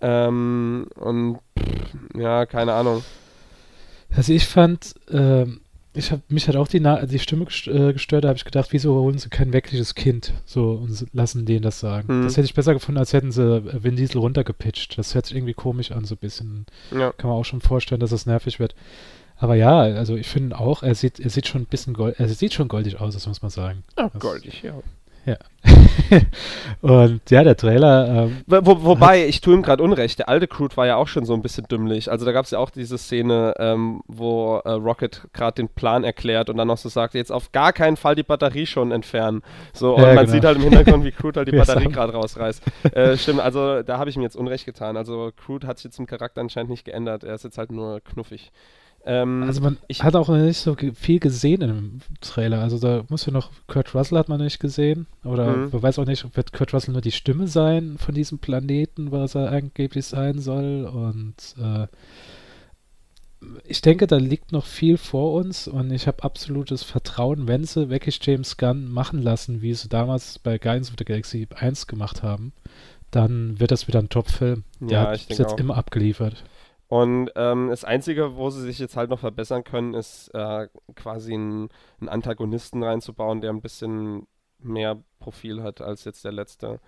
Ähm, 0.00 0.88
und 0.96 1.38
pff, 1.58 1.94
ja, 2.16 2.46
keine 2.46 2.72
Ahnung. 2.74 3.04
Also 4.16 4.32
ich 4.32 4.46
fand, 4.48 4.94
ähm, 5.10 5.60
ich 5.98 6.10
habe 6.12 6.22
mich 6.28 6.48
hat 6.48 6.56
auch 6.56 6.68
die, 6.68 6.80
Na 6.80 7.04
die 7.04 7.18
Stimme 7.18 7.44
gest 7.44 7.66
äh, 7.66 7.92
gestört, 7.92 8.24
da 8.24 8.28
habe 8.28 8.36
ich 8.38 8.44
gedacht, 8.44 8.68
wieso 8.72 8.94
holen 8.94 9.18
sie 9.18 9.28
kein 9.28 9.52
wirkliches 9.52 9.94
Kind 9.94 10.32
so 10.46 10.72
und 10.72 11.06
lassen 11.12 11.44
den 11.44 11.62
das 11.62 11.80
sagen. 11.80 12.08
Hm. 12.08 12.22
Das 12.24 12.36
hätte 12.36 12.46
ich 12.46 12.54
besser 12.54 12.72
gefunden, 12.74 12.98
als 12.98 13.12
hätten 13.12 13.32
sie 13.32 13.42
äh, 13.58 13.82
Vin 13.84 13.96
Diesel 13.96 14.18
runtergepitcht. 14.20 14.96
Das 14.96 15.14
hört 15.14 15.26
sich 15.26 15.36
irgendwie 15.36 15.54
komisch 15.54 15.92
an, 15.92 16.04
so 16.04 16.14
ein 16.14 16.18
bisschen. 16.18 16.66
Ja. 16.90 17.12
Kann 17.12 17.28
man 17.30 17.38
auch 17.38 17.44
schon 17.44 17.60
vorstellen, 17.60 18.00
dass 18.00 18.10
das 18.10 18.26
nervig 18.26 18.58
wird. 18.58 18.74
Aber 19.40 19.54
ja, 19.54 19.78
also 19.80 20.16
ich 20.16 20.26
finde 20.26 20.58
auch, 20.58 20.82
er 20.82 20.94
sieht, 20.96 21.20
er 21.20 21.30
sieht 21.30 21.46
schon 21.46 21.62
ein 21.62 21.66
bisschen 21.66 21.94
gold, 21.94 22.16
er 22.18 22.28
sieht 22.28 22.54
schon 22.54 22.66
goldig 22.66 23.00
aus, 23.00 23.14
das 23.14 23.26
muss 23.28 23.40
man 23.40 23.50
sagen. 23.52 23.84
Ja, 23.96 24.08
Das- 24.12 24.20
goldig, 24.20 24.62
ja. 24.62 24.74
und 26.80 27.20
ja, 27.30 27.42
der 27.44 27.56
Trailer, 27.56 28.08
ähm, 28.24 28.38
Wo, 28.46 28.58
wo, 28.64 28.82
wobei, 28.84 29.26
ich 29.26 29.40
tue 29.40 29.54
ihm 29.54 29.62
gerade 29.62 29.82
Unrecht. 29.82 30.18
Der 30.20 30.28
alte 30.28 30.46
Groot 30.46 30.76
war 30.76 30.86
ja 30.86 30.96
auch 30.96 31.08
schon 31.08 31.24
so 31.24 31.34
ein 31.34 31.42
bisschen 31.42 31.66
dümmlich. 31.68 32.10
Also 32.10 32.24
da 32.24 32.32
gab 32.32 32.44
es 32.44 32.52
ja 32.52 32.58
auch 32.58 32.70
diese 32.70 32.96
Szene, 32.96 33.54
ähm, 33.58 34.00
wo 34.06 34.56
äh, 34.64 34.70
Rocket 34.70 35.26
gerade 35.32 35.54
den 35.56 35.68
Plan 35.68 36.04
erklärt 36.04 36.48
und 36.50 36.56
dann 36.56 36.68
noch 36.68 36.78
so 36.78 36.88
sagt, 36.88 37.14
jetzt 37.14 37.32
auf 37.32 37.52
gar 37.52 37.72
keinen 37.72 37.96
Fall 37.96 38.14
die 38.14 38.22
Batterie 38.22 38.66
schon 38.66 38.92
entfernen. 38.92 39.42
So, 39.72 39.96
und 39.96 40.02
Ja, 40.02 40.14
man 40.14 40.24
genau. 40.26 40.32
sieht 40.32 40.44
halt 40.44 40.56
im 40.58 40.62
Hintergrund, 40.64 41.04
wie 41.04 41.12
Groot 41.12 41.36
halt 41.36 41.48
die 41.48 41.52
Ja, 41.56 41.64
Batterie 41.64 41.88
gerade 41.88 42.12
rausreißt. 42.12 42.62
äh, 42.92 43.16
stimmt, 43.16 43.40
also 43.40 43.82
da 43.82 43.98
habe 43.98 44.08
ich 44.10 44.16
mir 44.16 44.22
jetzt 44.22 44.36
Unrecht 44.36 44.64
getan. 44.64 44.96
Also 44.96 45.32
Groot 45.44 45.64
hat 45.64 45.78
sich 45.78 45.86
jetzt 45.86 45.98
im 45.98 46.06
Charakter 46.06 46.40
anscheinend 46.40 46.70
nicht 46.70 46.84
geändert. 46.84 47.24
Er 47.24 47.34
ist 47.34 47.44
jetzt 47.44 47.58
halt 47.58 47.72
nur 47.72 48.00
knuffig. 48.00 48.52
Ähm, 49.10 49.42
also 49.42 49.62
man 49.62 49.78
ich- 49.88 50.02
hat 50.02 50.14
auch 50.16 50.28
noch 50.28 50.36
nicht 50.36 50.58
so 50.58 50.76
viel 50.94 51.18
gesehen 51.18 51.60
dem 51.60 52.00
Trailer. 52.20 52.60
Also 52.60 52.78
da 52.78 53.04
muss 53.08 53.24
ja 53.24 53.32
noch, 53.32 53.50
Kurt 53.66 53.94
Russell 53.94 54.18
hat 54.18 54.28
man 54.28 54.38
nicht 54.40 54.60
gesehen. 54.60 55.06
Oder 55.24 55.46
Mhm. 55.56 55.70
man 55.72 55.82
weiß 55.82 55.98
auch 55.98 56.04
nicht, 56.04 56.36
wird 56.36 56.52
Kurt 56.52 56.74
Russell 56.74 56.92
nur 56.92 57.00
die 57.00 57.10
Stimme 57.12 57.48
sein 57.48 57.96
von 57.98 58.14
diesem 58.14 58.38
Planeten, 58.38 59.10
was 59.10 59.34
er 59.34 59.50
angeblich 59.50 60.04
sein 60.04 60.40
soll. 60.40 60.84
Und 60.84 61.34
äh, 61.58 61.86
ich 63.64 63.80
denke, 63.82 64.06
da 64.06 64.16
liegt 64.16 64.52
noch 64.52 64.66
viel 64.66 64.98
vor 64.98 65.32
uns 65.34 65.68
und 65.68 65.90
ich 65.92 66.06
habe 66.06 66.24
absolutes 66.24 66.82
Vertrauen, 66.82 67.46
wenn 67.46 67.64
sie 67.64 67.88
wirklich 67.88 68.18
James 68.22 68.56
Gunn 68.56 68.90
machen 68.90 69.22
lassen, 69.22 69.62
wie 69.62 69.74
sie 69.74 69.88
damals 69.88 70.38
bei 70.40 70.58
Guardians 70.58 70.90
of 70.90 70.96
the 70.98 71.04
Galaxy 71.04 71.46
1 71.54 71.86
gemacht 71.86 72.22
haben, 72.22 72.52
dann 73.10 73.58
wird 73.60 73.70
das 73.70 73.86
wieder 73.88 74.00
ein 74.00 74.08
Top-Film. 74.08 74.64
Der 74.80 74.90
Ja, 74.90 75.06
hat 75.08 75.16
ich 75.20 75.28
bis 75.28 75.38
jetzt 75.38 75.54
auch. 75.54 75.58
immer 75.58 75.76
abgeliefert. 75.78 76.44
Und 76.88 77.30
ähm, 77.36 77.68
das 77.68 77.84
Einzige, 77.84 78.36
wo 78.36 78.50
sie 78.50 78.62
sich 78.62 78.78
jetzt 78.78 78.96
halt 78.96 79.10
noch 79.10 79.20
verbessern 79.20 79.64
können, 79.64 79.94
ist 79.94 80.28
äh, 80.34 80.68
quasi 80.94 81.34
einen, 81.34 81.68
einen 82.00 82.08
Antagonisten 82.08 82.82
reinzubauen, 82.82 83.40
der 83.40 83.50
ein 83.50 83.60
bisschen 83.60 84.26
mehr 84.58 85.02
Profil 85.18 85.62
hat 85.62 85.80
als 85.80 86.04
jetzt 86.04 86.24
der 86.24 86.32
letzte. 86.32 86.80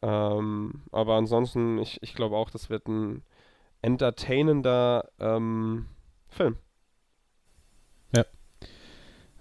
Ähm, 0.00 0.82
aber 0.92 1.16
ansonsten, 1.16 1.78
ich, 1.78 2.02
ich 2.02 2.14
glaube 2.14 2.36
auch, 2.36 2.50
das 2.50 2.70
wird 2.70 2.86
ein 2.88 3.22
entertainender 3.82 5.10
ähm, 5.18 5.86
Film. 6.28 6.56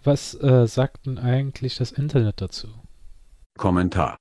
Was 0.04 0.34
äh, 0.42 0.66
sagt 0.68 1.06
denn 1.06 1.20
eigentlich 1.20 1.76
das 1.76 1.92
Internet 1.92 2.42
dazu? 2.42 2.68
Kommentar. 3.56 4.18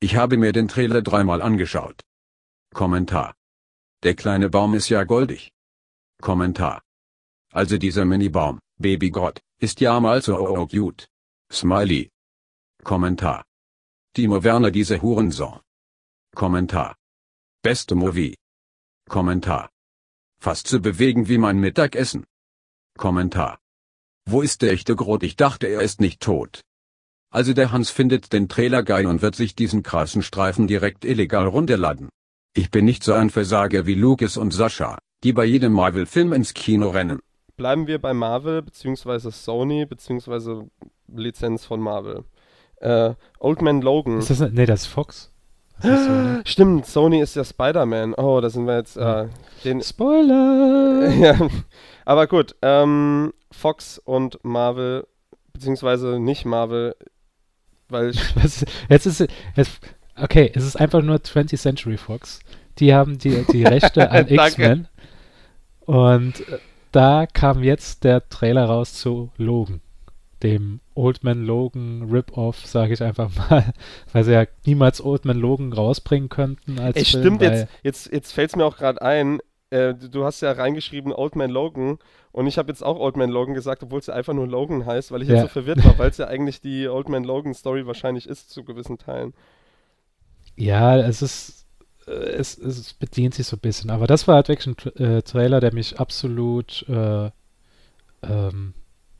Ich 0.00 0.16
habe 0.16 0.36
mir 0.36 0.52
den 0.52 0.68
Trailer 0.68 1.00
dreimal 1.00 1.40
angeschaut. 1.40 2.02
Kommentar. 2.74 3.34
Der 4.06 4.14
kleine 4.14 4.48
Baum 4.48 4.74
ist 4.74 4.88
ja 4.88 5.02
goldig. 5.02 5.50
Kommentar. 6.22 6.80
Also 7.52 7.76
dieser 7.76 8.04
Mini-Baum, 8.04 8.60
Babygott, 8.78 9.40
ist 9.58 9.80
ja 9.80 9.98
mal 9.98 10.22
so 10.22 10.38
oh, 10.38 10.64
cute. 10.68 11.08
Smiley. 11.50 12.08
Kommentar. 12.84 13.44
Timo 14.14 14.44
Werner 14.44 14.70
diese 14.70 15.02
Hurensohn. 15.02 15.58
Kommentar. 16.36 16.94
Beste 17.62 17.96
Movie. 17.96 18.36
Kommentar. 19.08 19.70
Fast 20.38 20.68
zu 20.68 20.80
bewegen 20.80 21.26
wie 21.26 21.38
mein 21.38 21.58
Mittagessen. 21.58 22.24
Kommentar. 22.96 23.58
Wo 24.24 24.40
ist 24.40 24.62
der 24.62 24.70
echte 24.70 24.94
Grot? 24.94 25.24
Ich 25.24 25.34
dachte 25.34 25.66
er 25.66 25.80
ist 25.80 26.00
nicht 26.00 26.20
tot. 26.20 26.60
Also 27.30 27.54
der 27.54 27.72
Hans 27.72 27.90
findet 27.90 28.32
den 28.32 28.48
Trailer 28.48 28.84
geil 28.84 29.06
und 29.06 29.20
wird 29.20 29.34
sich 29.34 29.56
diesen 29.56 29.82
krassen 29.82 30.22
Streifen 30.22 30.68
direkt 30.68 31.04
illegal 31.04 31.48
runterladen. 31.48 32.08
Ich 32.56 32.70
bin 32.70 32.86
nicht 32.86 33.04
so 33.04 33.12
ein 33.12 33.28
Versager 33.28 33.84
wie 33.84 33.94
Lucas 33.94 34.38
und 34.38 34.50
Sascha, 34.50 34.96
die 35.22 35.34
bei 35.34 35.44
jedem 35.44 35.72
Marvel-Film 35.74 36.32
ins 36.32 36.54
Kino 36.54 36.88
rennen. 36.88 37.18
Bleiben 37.58 37.86
wir 37.86 38.00
bei 38.00 38.14
Marvel, 38.14 38.62
beziehungsweise 38.62 39.30
Sony, 39.30 39.84
beziehungsweise 39.84 40.66
Lizenz 41.06 41.66
von 41.66 41.80
Marvel. 41.80 42.24
Äh, 42.76 43.12
Old 43.40 43.60
Man 43.60 43.82
Logan. 43.82 44.18
Ist 44.18 44.30
das, 44.30 44.40
ne- 44.40 44.50
nee, 44.54 44.64
das 44.64 44.82
ist 44.82 44.86
Fox. 44.86 45.30
Das 45.82 46.00
ist 46.00 46.06
so, 46.06 46.12
ne? 46.12 46.42
Stimmt, 46.46 46.86
Sony 46.86 47.20
ist 47.20 47.36
ja 47.36 47.44
Spider-Man. 47.44 48.14
Oh, 48.14 48.40
da 48.40 48.48
sind 48.48 48.66
wir 48.66 48.76
jetzt. 48.78 48.96
Äh, 48.96 49.28
den, 49.64 49.82
Spoiler! 49.82 51.08
ja, 51.18 51.38
aber 52.06 52.26
gut. 52.26 52.56
Ähm, 52.62 53.34
Fox 53.52 53.98
und 53.98 54.38
Marvel, 54.42 55.06
beziehungsweise 55.52 56.18
nicht 56.18 56.46
Marvel, 56.46 56.96
weil 57.90 58.12
Was, 58.34 58.64
jetzt 58.88 59.04
ist 59.06 59.26
jetzt, 59.56 59.80
okay, 60.20 60.50
es 60.54 60.64
ist 60.64 60.76
einfach 60.76 61.02
nur 61.02 61.16
20th 61.16 61.58
Century 61.58 61.96
Fox. 61.96 62.40
Die 62.78 62.94
haben 62.94 63.18
die, 63.18 63.44
die 63.50 63.64
Rechte 63.64 64.10
an. 64.10 64.28
X-Men. 64.28 64.88
Und 65.86 66.40
äh, 66.48 66.58
da 66.92 67.26
kam 67.26 67.62
jetzt 67.62 68.04
der 68.04 68.28
Trailer 68.28 68.64
raus 68.66 68.94
zu 68.94 69.30
Logan. 69.36 69.80
Dem 70.42 70.80
Old 70.94 71.24
Man 71.24 71.44
Logan 71.44 72.08
Rip-Off, 72.10 72.66
sage 72.66 72.92
ich 72.92 73.02
einfach 73.02 73.30
mal, 73.36 73.72
weil 74.12 74.24
sie 74.24 74.32
ja 74.32 74.44
niemals 74.66 75.02
Old 75.02 75.24
Man 75.24 75.38
Logan 75.38 75.72
rausbringen 75.72 76.28
könnten 76.28 76.78
als 76.78 76.96
Ey, 76.96 77.04
Film, 77.04 77.22
stimmt, 77.22 77.42
jetzt, 77.42 77.68
jetzt, 77.82 78.12
jetzt 78.12 78.32
fällt 78.32 78.50
es 78.50 78.56
mir 78.56 78.64
auch 78.64 78.76
gerade 78.76 79.00
ein. 79.00 79.40
Äh, 79.70 79.94
du, 79.94 80.24
hast 80.24 80.42
ja 80.42 80.52
reingeschrieben 80.52 81.12
Old 81.12 81.36
Man 81.36 81.50
Logan 81.50 81.98
und 82.32 82.46
ich 82.46 82.56
habe 82.58 82.68
jetzt 82.68 82.84
auch 82.84 82.98
Old 83.00 83.16
Man 83.16 83.30
Logan 83.30 83.54
gesagt, 83.54 83.82
obwohl 83.82 83.98
es 83.98 84.06
ja 84.06 84.14
einfach 84.14 84.34
nur 84.34 84.46
Logan 84.46 84.84
heißt, 84.86 85.10
weil 85.10 85.22
ich 85.22 85.28
jetzt 85.28 85.36
Ja. 85.38 85.42
so 85.42 85.48
verwirrt 85.48 85.84
war, 85.84 85.98
weil 85.98 86.10
es 86.10 86.18
ja 86.18 86.26
eigentlich 86.28 86.60
die 86.60 86.86
Old 86.86 87.08
Man 87.08 87.24
Logan 87.24 87.54
Story 87.54 87.86
wahrscheinlich 87.86 88.28
ist 88.28 88.50
zu 88.50 88.62
gewissen 88.62 88.98
Teilen. 88.98 89.32
Ja, 90.56 90.96
es 90.98 91.22
ist, 91.22 91.66
äh, 92.06 92.10
es, 92.10 92.56
es 92.58 92.94
bedient 92.94 93.34
sich 93.34 93.46
so 93.46 93.56
ein 93.56 93.60
bisschen. 93.60 93.90
Aber 93.90 94.06
das 94.06 94.26
war 94.26 94.36
halt 94.36 94.48
wirklich 94.48 94.66
ein 94.66 94.76
Tra 94.76 94.90
äh, 94.90 95.22
Trailer, 95.22 95.60
der 95.60 95.72
mich 95.72 95.98
absolut 96.00 96.84
äh, 96.88 97.30
ähm, 98.22 98.74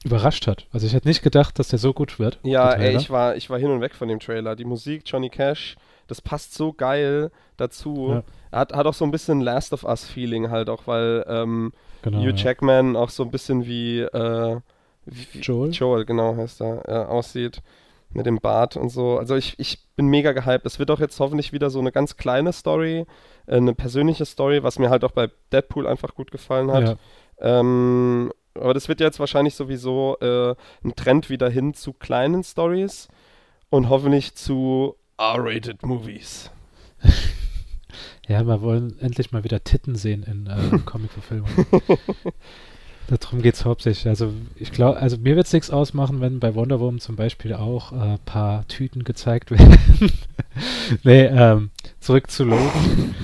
überrascht 0.05 0.47
hat. 0.47 0.67
Also 0.73 0.87
ich 0.87 0.95
hätte 0.95 1.09
nicht 1.09 1.23
gedacht, 1.23 1.59
dass 1.59 1.69
der 1.69 1.79
so 1.79 1.93
gut 1.93 2.19
wird. 2.19 2.39
Ja, 2.43 2.73
ey, 2.73 2.97
ich 2.97 3.11
war, 3.11 3.37
ich 3.37 3.51
war 3.51 3.59
hin 3.59 3.71
und 3.71 3.81
weg 3.81 3.95
von 3.95 4.09
dem 4.09 4.21
Trailer. 4.21 4.57
Die 4.57 4.65
Musik, 4.65 5.03
Johnny 5.05 5.31
Cash, 5.31 5.77
das 6.07 6.21
passt 6.21 6.55
so 6.55 6.73
geil 6.73 7.31
dazu. 7.57 8.09
Ja. 8.11 8.23
Hat, 8.59 8.73
hat 8.73 8.87
auch 8.87 8.95
so 8.95 9.05
ein 9.05 9.11
bisschen 9.11 9.41
Last 9.41 9.73
of 9.73 9.83
Us 9.85 10.05
Feeling 10.05 10.51
halt 10.51 10.71
auch, 10.71 10.87
weil 10.87 11.25
ähm, 11.29 11.73
genau, 12.03 12.19
Hugh 12.19 12.31
ja. 12.31 12.37
Jackman 12.37 12.97
auch 12.97 13.11
so 13.11 13.25
ein 13.25 13.31
bisschen 13.31 13.67
wie, 13.67 14.01
äh, 14.01 14.61
wie- 15.05 15.41
Joel? 15.41 15.73
Joel, 15.73 16.05
genau 16.05 16.37
heißt 16.37 16.61
er, 16.63 16.89
äh, 16.89 17.05
aussieht. 17.07 17.61
Mit 18.11 18.27
dem 18.27 18.39
Bart 18.39 18.77
und 18.77 18.89
so. 18.89 19.19
Also 19.19 19.37
ich, 19.37 19.59
ich 19.59 19.79
bin 19.95 20.07
mega 20.07 20.33
gehypt. 20.33 20.65
Es 20.65 20.79
wird 20.79 20.91
auch 20.91 21.01
jetzt 21.01 21.19
hoffentlich 21.21 21.53
wieder 21.53 21.71
so 21.71 21.81
eine 21.81 21.93
ganz 21.93 22.17
kleine 22.17 22.53
Story, 22.53 23.05
äh, 23.47 23.57
eine 23.57 23.75
persönliche 23.75 24.25
Story, 24.25 24.63
was 24.63 24.79
mir 24.79 24.91
halt 24.91 25.05
auch 25.05 25.13
bei 25.13 25.29
Deadpool 25.53 25.87
einfach 25.87 26.15
gut 26.15 26.31
gefallen 26.31 26.71
hat. 26.71 26.99
Ja. 27.41 27.61
Ähm, 27.61 28.33
aber 28.55 28.73
das 28.73 28.89
wird 28.89 29.01
jetzt 29.01 29.21
wahrscheinlich 29.21 29.55
sowieso 29.55 30.17
äh, 30.21 30.55
ein 30.83 30.95
Trend 30.97 31.29
wieder 31.29 31.51
hin 31.51 31.75
zu 31.75 31.93
kleinen 31.93 32.43
Stories 32.43 33.09
und 33.69 33.91
hoffentlich 33.91 34.35
zu 34.35 34.97
R-rated 35.19 35.83
Movies. 35.83 36.51
Ja, 38.29 38.45
wir 38.45 38.61
wollen 38.61 38.99
endlich 38.99 39.31
mal 39.31 39.45
wieder 39.45 39.63
Titten 39.63 39.95
sehen 39.95 40.25
in 40.25 40.47
äh, 40.47 40.79
Comic-Verfilmungen. 40.85 41.67
Darum 43.09 43.41
geht 43.41 43.55
es 43.55 43.65
hauptsächlich. 43.65 44.09
Also 44.09 44.33
ich 44.57 44.73
glaube, 44.73 44.99
also 44.99 45.17
mir 45.17 45.37
wird 45.37 45.47
es 45.47 45.53
nichts 45.53 45.71
ausmachen, 45.71 46.21
wenn 46.21 46.41
bei 46.41 46.55
Wonder 46.55 46.81
Woman 46.81 47.01
zum 47.01 47.17
Beispiel 47.17 47.55
auch 47.55 47.93
ein 47.93 48.15
äh, 48.15 48.19
paar 48.25 48.67
Tüten 48.69 49.05
gezeigt 49.05 49.51
werden. 49.53 50.13
nee, 51.05 51.25
ähm, 51.27 51.71
zurück 52.01 52.31
zu 52.31 52.45
Logan. 52.45 53.15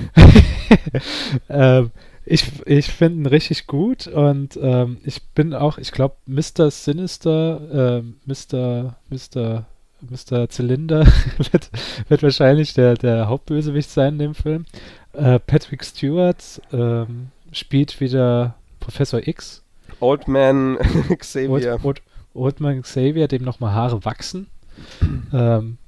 ähm, 1.49 1.91
ich 2.25 2.45
ich 2.67 2.87
finde 2.87 3.23
ihn 3.23 3.27
richtig 3.27 3.67
gut 3.67 4.07
und 4.07 4.57
ähm, 4.61 4.99
ich 5.05 5.23
bin 5.35 5.55
auch, 5.55 5.79
ich 5.79 5.91
glaube, 5.91 6.15
Mr. 6.27 6.71
Sinister, 6.71 8.01
ähm, 8.01 8.17
Mr. 8.25 8.97
Mr. 9.11 9.67
Mr. 10.09 10.49
Zylinder 10.49 11.07
wird, 11.53 11.71
wird 12.09 12.23
wahrscheinlich 12.23 12.75
der, 12.75 12.95
der 12.95 13.29
Hauptbösewicht 13.29 13.91
sein 13.91 14.15
in 14.15 14.19
dem 14.19 14.35
Film. 14.35 14.65
Äh, 15.13 15.39
Patrick 15.39 15.85
Stewart 15.85 16.61
ähm, 16.73 17.29
spielt 17.53 18.01
wieder 18.01 18.55
Professor 18.81 19.27
X. 19.27 19.63
Old 20.03 20.29
Man 20.29 20.77
Xavier. 21.19 21.51
Old, 21.51 21.85
Old, 21.85 22.03
Old 22.35 22.61
Man 22.61 22.83
Xavier, 22.83 23.29
dem 23.29 23.43
nochmal 23.43 23.73
Haare 23.73 24.05
wachsen. 24.05 24.49
ähm, 25.33 25.79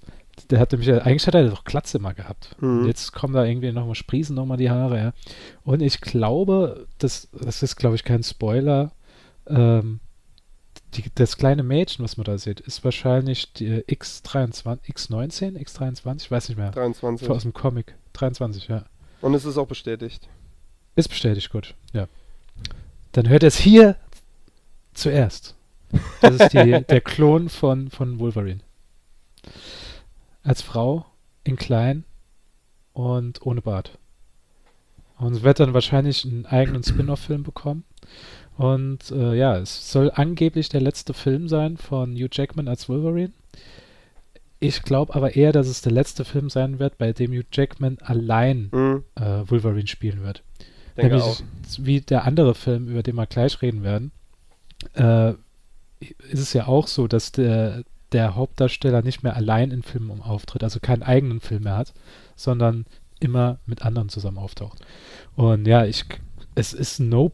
Der 0.50 0.61
hat 0.61 0.73
nämlich, 0.73 0.90
eigentlich 0.90 1.26
hat 1.26 1.35
er 1.35 1.49
doch 1.49 1.64
Glatze 1.64 1.99
immer 1.99 2.14
gehabt. 2.14 2.54
Mhm. 2.61 2.87
Jetzt 2.87 3.12
kommen 3.12 3.35
da 3.35 3.44
irgendwie 3.44 3.73
nochmal, 3.73 3.94
sprießen 3.94 4.35
nochmal 4.35 4.56
die 4.56 4.71
Haare, 4.71 4.99
ja. 4.99 5.12
Und 5.64 5.83
ich 5.83 6.00
glaube, 6.00 6.87
das, 6.99 7.28
das 7.33 7.62
ist, 7.62 7.76
glaube 7.76 7.97
ich, 7.97 8.04
kein 8.04 8.23
Spoiler. 8.23 8.92
Ähm, 9.49 10.00
die, 10.94 11.04
das 11.14 11.37
kleine 11.37 11.62
Mädchen, 11.62 12.04
was 12.04 12.16
man 12.16 12.25
da 12.25 12.38
sieht, 12.38 12.61
ist 12.61 12.85
wahrscheinlich 12.85 13.52
die 13.52 13.83
X23, 13.83 14.78
X19, 14.88 15.59
X23, 15.59 16.16
ich 16.23 16.30
weiß 16.30 16.49
nicht 16.50 16.59
mehr. 16.59 16.71
23. 16.71 17.28
Aus 17.30 17.42
dem 17.42 17.52
Comic. 17.52 17.94
23, 18.12 18.68
ja. 18.68 18.85
Und 19.21 19.35
es 19.35 19.44
ist 19.44 19.59
auch 19.59 19.66
bestätigt. 19.66 20.28
Ist 20.94 21.09
bestätigt, 21.09 21.50
gut, 21.50 21.75
ja. 21.92 22.06
Dann 23.12 23.28
hört 23.28 23.44
er 23.44 23.49
es 23.49 23.56
hier 23.56 23.97
zuerst. 24.94 25.54
Das 26.20 26.34
ist 26.36 26.52
die, 26.52 26.82
der 26.88 27.00
Klon 27.00 27.48
von, 27.48 27.90
von 27.90 28.18
Wolverine. 28.18 28.60
Als 30.42 30.62
Frau, 30.62 31.06
in 31.44 31.56
klein 31.56 32.04
und 32.92 33.44
ohne 33.46 33.60
Bart. 33.62 33.98
Und 35.18 35.42
wird 35.42 35.60
dann 35.60 35.74
wahrscheinlich 35.74 36.24
einen 36.24 36.46
eigenen 36.46 36.82
Spin-off-Film 36.82 37.44
bekommen. 37.44 37.84
Und 38.56 39.10
äh, 39.10 39.34
ja, 39.34 39.56
es 39.58 39.90
soll 39.90 40.10
angeblich 40.14 40.68
der 40.68 40.80
letzte 40.80 41.14
Film 41.14 41.48
sein 41.48 41.76
von 41.76 42.14
Hugh 42.14 42.28
Jackman 42.30 42.68
als 42.68 42.88
Wolverine. 42.88 43.32
Ich 44.60 44.82
glaube 44.82 45.14
aber 45.14 45.34
eher, 45.36 45.52
dass 45.52 45.66
es 45.66 45.82
der 45.82 45.92
letzte 45.92 46.24
Film 46.24 46.48
sein 46.50 46.78
wird, 46.78 46.98
bei 46.98 47.12
dem 47.12 47.32
Hugh 47.32 47.46
Jackman 47.52 47.98
allein 48.00 48.68
Mhm. 48.72 49.04
äh, 49.16 49.42
Wolverine 49.50 49.86
spielen 49.86 50.22
wird. 50.22 50.42
Denke 50.96 51.16
Nämlich 51.16 51.22
auch. 51.24 51.40
wie 51.78 52.00
der 52.00 52.24
andere 52.24 52.54
Film, 52.54 52.88
über 52.88 53.02
den 53.02 53.16
wir 53.16 53.26
gleich 53.26 53.60
reden 53.62 53.82
werden, 53.82 54.12
äh, 54.94 55.34
ist 56.30 56.40
es 56.40 56.52
ja 56.52 56.66
auch 56.66 56.86
so, 56.86 57.06
dass 57.08 57.32
der, 57.32 57.84
der 58.12 58.34
Hauptdarsteller 58.34 59.02
nicht 59.02 59.22
mehr 59.22 59.36
allein 59.36 59.70
in 59.70 59.82
Filmen 59.82 60.20
auftritt, 60.20 60.62
also 60.62 60.80
keinen 60.80 61.02
eigenen 61.02 61.40
Film 61.40 61.64
mehr 61.64 61.76
hat, 61.76 61.94
sondern 62.36 62.86
immer 63.20 63.58
mit 63.66 63.82
anderen 63.82 64.08
zusammen 64.08 64.38
auftaucht. 64.38 64.80
Und 65.34 65.66
ja, 65.66 65.84
ich, 65.84 66.04
es 66.54 66.72
ist 66.72 66.98
ein 66.98 67.08
No- 67.08 67.32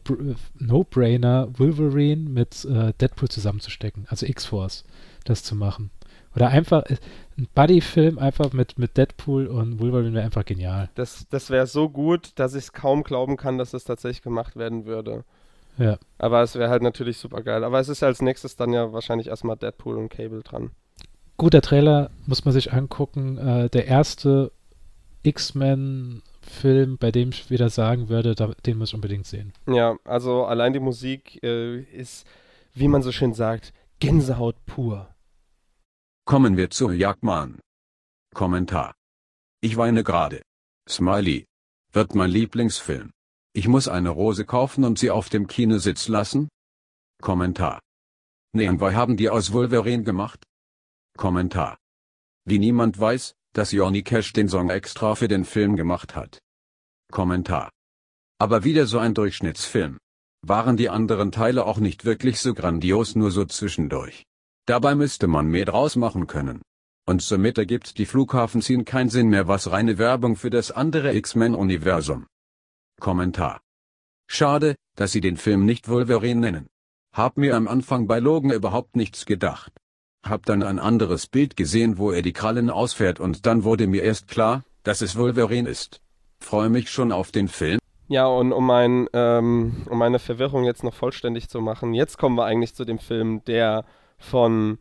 No-Brainer, 0.57 1.49
Wolverine 1.57 2.29
mit 2.29 2.65
äh, 2.65 2.93
Deadpool 2.93 3.29
zusammenzustecken, 3.29 4.05
also 4.07 4.25
X-Force, 4.25 4.83
das 5.25 5.43
zu 5.43 5.55
machen. 5.55 5.91
Oder 6.35 6.47
einfach 6.47 6.83
äh, 6.83 6.97
ein 7.37 7.47
Buddy-Film 7.53 8.19
einfach 8.19 8.53
mit, 8.53 8.77
mit 8.77 8.97
Deadpool 8.97 9.47
und 9.47 9.79
Wolverine 9.79 10.13
wäre 10.13 10.25
einfach 10.25 10.45
genial. 10.45 10.89
Das, 10.95 11.25
das 11.29 11.49
wäre 11.49 11.67
so 11.67 11.89
gut, 11.89 12.31
dass 12.35 12.53
ich 12.53 12.65
es 12.65 12.73
kaum 12.73 13.03
glauben 13.03 13.35
kann, 13.35 13.57
dass 13.57 13.71
das 13.71 13.83
tatsächlich 13.83 14.21
gemacht 14.21 14.55
werden 14.55 14.85
würde. 14.85 15.25
Ja. 15.77 15.97
Aber 16.17 16.41
es 16.41 16.55
wäre 16.55 16.69
halt 16.69 16.83
natürlich 16.83 17.17
super 17.17 17.41
geil. 17.41 17.63
Aber 17.63 17.79
es 17.79 17.89
ist 17.89 18.01
ja 18.01 18.07
als 18.07 18.21
nächstes 18.21 18.55
dann 18.55 18.73
ja 18.73 18.91
wahrscheinlich 18.93 19.27
erstmal 19.27 19.57
Deadpool 19.57 19.97
und 19.97 20.09
Cable 20.09 20.41
dran. 20.43 20.71
guter 21.37 21.61
Trailer, 21.61 22.11
muss 22.27 22.45
man 22.45 22.53
sich 22.53 22.71
angucken. 22.71 23.37
Äh, 23.37 23.69
der 23.69 23.87
erste 23.87 24.51
X-Men-Film, 25.23 26.97
bei 26.97 27.11
dem 27.11 27.29
ich 27.29 27.49
wieder 27.49 27.69
sagen 27.69 28.09
würde, 28.09 28.35
da, 28.35 28.53
den 28.65 28.77
muss 28.77 28.89
ich 28.89 28.95
unbedingt 28.95 29.25
sehen. 29.25 29.53
Ja, 29.67 29.97
also 30.03 30.45
allein 30.45 30.73
die 30.73 30.79
Musik 30.79 31.41
äh, 31.43 31.79
ist, 31.81 32.25
wie 32.73 32.87
man 32.87 33.01
so 33.01 33.11
schön 33.11 33.33
sagt, 33.33 33.73
Gänsehaut 33.99 34.55
pur. 34.65 35.07
Kommen 36.25 36.57
wir 36.57 36.69
zu 36.69 36.91
Jagdmann. 36.91 37.59
Kommentar. 38.33 38.93
Ich 39.61 39.77
weine 39.77 40.03
gerade. 40.03 40.41
Smiley. 40.87 41.45
Wird 41.91 42.15
mein 42.15 42.29
Lieblingsfilm. 42.31 43.11
Ich 43.53 43.67
muss 43.67 43.89
eine 43.89 44.09
Rose 44.09 44.45
kaufen 44.45 44.85
und 44.85 44.97
sie 44.97 45.11
auf 45.11 45.27
dem 45.27 45.45
Kinositz 45.45 46.07
lassen? 46.07 46.47
Kommentar. 47.21 47.81
Neonboy 48.53 48.93
haben 48.93 49.17
die 49.17 49.29
aus 49.29 49.51
Wolverine 49.51 50.03
gemacht? 50.03 50.43
Kommentar. 51.17 51.77
Wie 52.45 52.59
niemand 52.59 52.99
weiß, 52.99 53.33
dass 53.53 53.73
Johnny 53.73 54.03
Cash 54.03 54.31
den 54.31 54.47
Song 54.47 54.69
extra 54.69 55.15
für 55.15 55.27
den 55.27 55.43
Film 55.43 55.75
gemacht 55.75 56.15
hat. 56.15 56.39
Kommentar. 57.11 57.69
Aber 58.39 58.63
wieder 58.63 58.87
so 58.87 58.99
ein 58.99 59.13
Durchschnittsfilm. 59.13 59.97
Waren 60.41 60.77
die 60.77 60.89
anderen 60.89 61.31
Teile 61.33 61.65
auch 61.65 61.77
nicht 61.77 62.05
wirklich 62.05 62.39
so 62.39 62.53
grandios 62.53 63.15
nur 63.15 63.31
so 63.31 63.43
zwischendurch. 63.45 64.23
Dabei 64.65 64.95
müsste 64.95 65.27
man 65.27 65.47
mehr 65.47 65.65
draus 65.65 65.97
machen 65.97 66.25
können. 66.25 66.61
Und 67.05 67.21
somit 67.21 67.57
ergibt 67.57 67.97
die 67.97 68.05
Flughafenszene 68.05 68.85
keinen 68.85 69.09
Sinn 69.09 69.27
mehr 69.27 69.47
was 69.47 69.69
reine 69.69 69.97
Werbung 69.97 70.37
für 70.37 70.49
das 70.49 70.71
andere 70.71 71.13
X-Men-Universum. 71.15 72.27
Kommentar. 73.01 73.59
Schade, 74.27 74.75
dass 74.95 75.11
sie 75.11 75.19
den 75.19 75.35
Film 75.35 75.65
nicht 75.65 75.89
Wolverine 75.89 76.39
nennen. 76.39 76.67
Hab 77.11 77.35
mir 77.35 77.57
am 77.57 77.67
Anfang 77.67 78.07
bei 78.07 78.19
Logan 78.19 78.51
überhaupt 78.51 78.95
nichts 78.95 79.25
gedacht. 79.25 79.73
Hab 80.23 80.45
dann 80.45 80.63
ein 80.63 80.79
anderes 80.79 81.27
Bild 81.27 81.57
gesehen, 81.57 81.97
wo 81.97 82.11
er 82.11 82.21
die 82.21 82.31
Krallen 82.31 82.69
ausfährt 82.69 83.19
und 83.19 83.45
dann 83.45 83.65
wurde 83.65 83.87
mir 83.87 84.03
erst 84.03 84.29
klar, 84.29 84.63
dass 84.83 85.01
es 85.01 85.17
Wolverine 85.17 85.69
ist. 85.69 85.99
Freue 86.39 86.69
mich 86.69 86.89
schon 86.89 87.11
auf 87.11 87.31
den 87.31 87.49
Film. 87.49 87.79
Ja, 88.07 88.27
und 88.27 88.53
um, 88.53 88.65
mein, 88.65 89.07
ähm, 89.13 89.85
um 89.89 89.97
meine 89.97 90.19
Verwirrung 90.19 90.63
jetzt 90.63 90.83
noch 90.83 90.93
vollständig 90.93 91.49
zu 91.49 91.59
machen, 91.59 91.93
jetzt 91.93 92.17
kommen 92.17 92.35
wir 92.37 92.45
eigentlich 92.45 92.75
zu 92.75 92.85
dem 92.85 92.99
Film, 92.99 93.43
der 93.45 93.85
von 94.17 94.77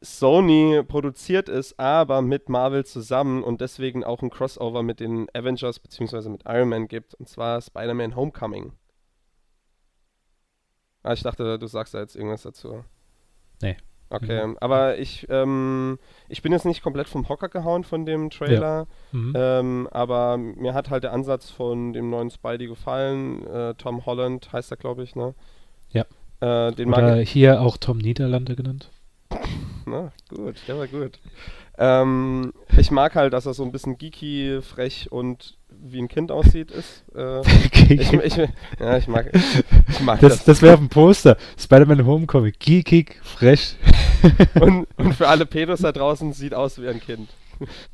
Sony 0.00 0.82
produziert 0.86 1.48
ist, 1.48 1.78
aber 1.78 2.22
mit 2.22 2.48
Marvel 2.48 2.84
zusammen 2.84 3.42
und 3.42 3.60
deswegen 3.60 4.04
auch 4.04 4.22
ein 4.22 4.30
Crossover 4.30 4.82
mit 4.82 5.00
den 5.00 5.26
Avengers 5.34 5.80
bzw. 5.80 6.28
mit 6.28 6.42
Iron 6.46 6.68
Man 6.68 6.88
gibt, 6.88 7.14
und 7.14 7.28
zwar 7.28 7.60
Spider-Man 7.60 8.14
Homecoming. 8.14 8.72
Ah, 11.02 11.12
ich 11.12 11.22
dachte, 11.22 11.58
du 11.58 11.66
sagst 11.66 11.94
da 11.94 12.00
jetzt 12.00 12.16
irgendwas 12.16 12.42
dazu. 12.42 12.84
Nee. 13.62 13.76
Okay, 14.10 14.54
aber 14.60 14.98
ich, 14.98 15.26
ähm, 15.28 15.98
ich 16.28 16.40
bin 16.40 16.52
jetzt 16.52 16.64
nicht 16.64 16.82
komplett 16.82 17.08
vom 17.08 17.28
Hocker 17.28 17.50
gehauen 17.50 17.84
von 17.84 18.06
dem 18.06 18.30
Trailer. 18.30 18.86
Mhm. 19.12 19.32
Ähm, 19.36 19.88
aber 19.90 20.38
mir 20.38 20.72
hat 20.72 20.88
halt 20.88 21.04
der 21.04 21.12
Ansatz 21.12 21.50
von 21.50 21.92
dem 21.92 22.08
neuen 22.08 22.30
Spidey 22.30 22.68
gefallen. 22.68 23.46
Äh, 23.46 23.74
Tom 23.74 24.06
Holland 24.06 24.50
heißt 24.50 24.70
er, 24.70 24.78
glaube 24.78 25.02
ich, 25.02 25.14
ne? 25.14 25.34
Ja. 25.90 26.06
Äh, 26.40 26.72
den 26.72 26.88
mag 26.88 27.00
Oder 27.00 27.16
hier 27.16 27.60
auch 27.60 27.76
Tom 27.76 27.98
Niederlande 27.98 28.56
genannt. 28.56 28.90
Na, 29.90 30.12
gut, 30.28 30.56
der 30.66 30.78
war 30.78 30.86
gut. 30.86 31.18
Ähm, 31.78 32.52
ich 32.76 32.90
mag 32.90 33.14
halt, 33.14 33.32
dass 33.32 33.46
er 33.46 33.54
so 33.54 33.62
ein 33.62 33.72
bisschen 33.72 33.98
geeky, 33.98 34.60
frech 34.62 35.12
und 35.12 35.56
wie 35.70 36.00
ein 36.00 36.08
Kind 36.08 36.32
aussieht 36.32 36.70
ist. 36.70 37.04
Äh, 37.14 37.40
ich, 37.88 38.12
ich, 38.12 38.36
ja, 38.80 38.96
ich 38.96 39.06
mag, 39.06 39.30
ich 39.88 40.00
mag 40.00 40.20
das 40.20 40.38
das. 40.38 40.44
das 40.44 40.62
wäre 40.62 40.74
auf 40.74 40.80
dem 40.80 40.88
Poster. 40.88 41.36
Spider-Man 41.56 42.04
Homecoming. 42.04 42.54
Geekig, 42.58 43.20
frech. 43.22 43.76
Und, 44.60 44.88
und 44.96 45.14
für 45.14 45.28
alle 45.28 45.46
Pedos 45.46 45.80
da 45.80 45.92
draußen 45.92 46.32
sieht 46.32 46.52
aus 46.52 46.82
wie 46.82 46.88
ein 46.88 46.98
Kind. 47.00 47.28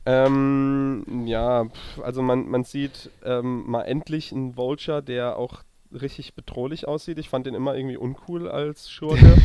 ähm, 0.07 1.25
ja, 1.27 1.67
also 2.03 2.23
man, 2.23 2.49
man 2.49 2.65
sieht 2.65 3.11
ähm, 3.25 3.65
mal 3.67 3.83
endlich 3.83 4.33
einen 4.33 4.57
Vulture, 4.57 5.03
der 5.03 5.37
auch 5.37 5.63
richtig 5.93 6.35
bedrohlich 6.35 6.89
aussieht. 6.89 7.19
Ich 7.19 7.29
fand 7.29 7.47
den 7.47 7.55
immer 7.55 7.75
irgendwie 7.75 7.99
uncool 7.99 8.49
als 8.49 8.91
Schurke. 8.91 9.37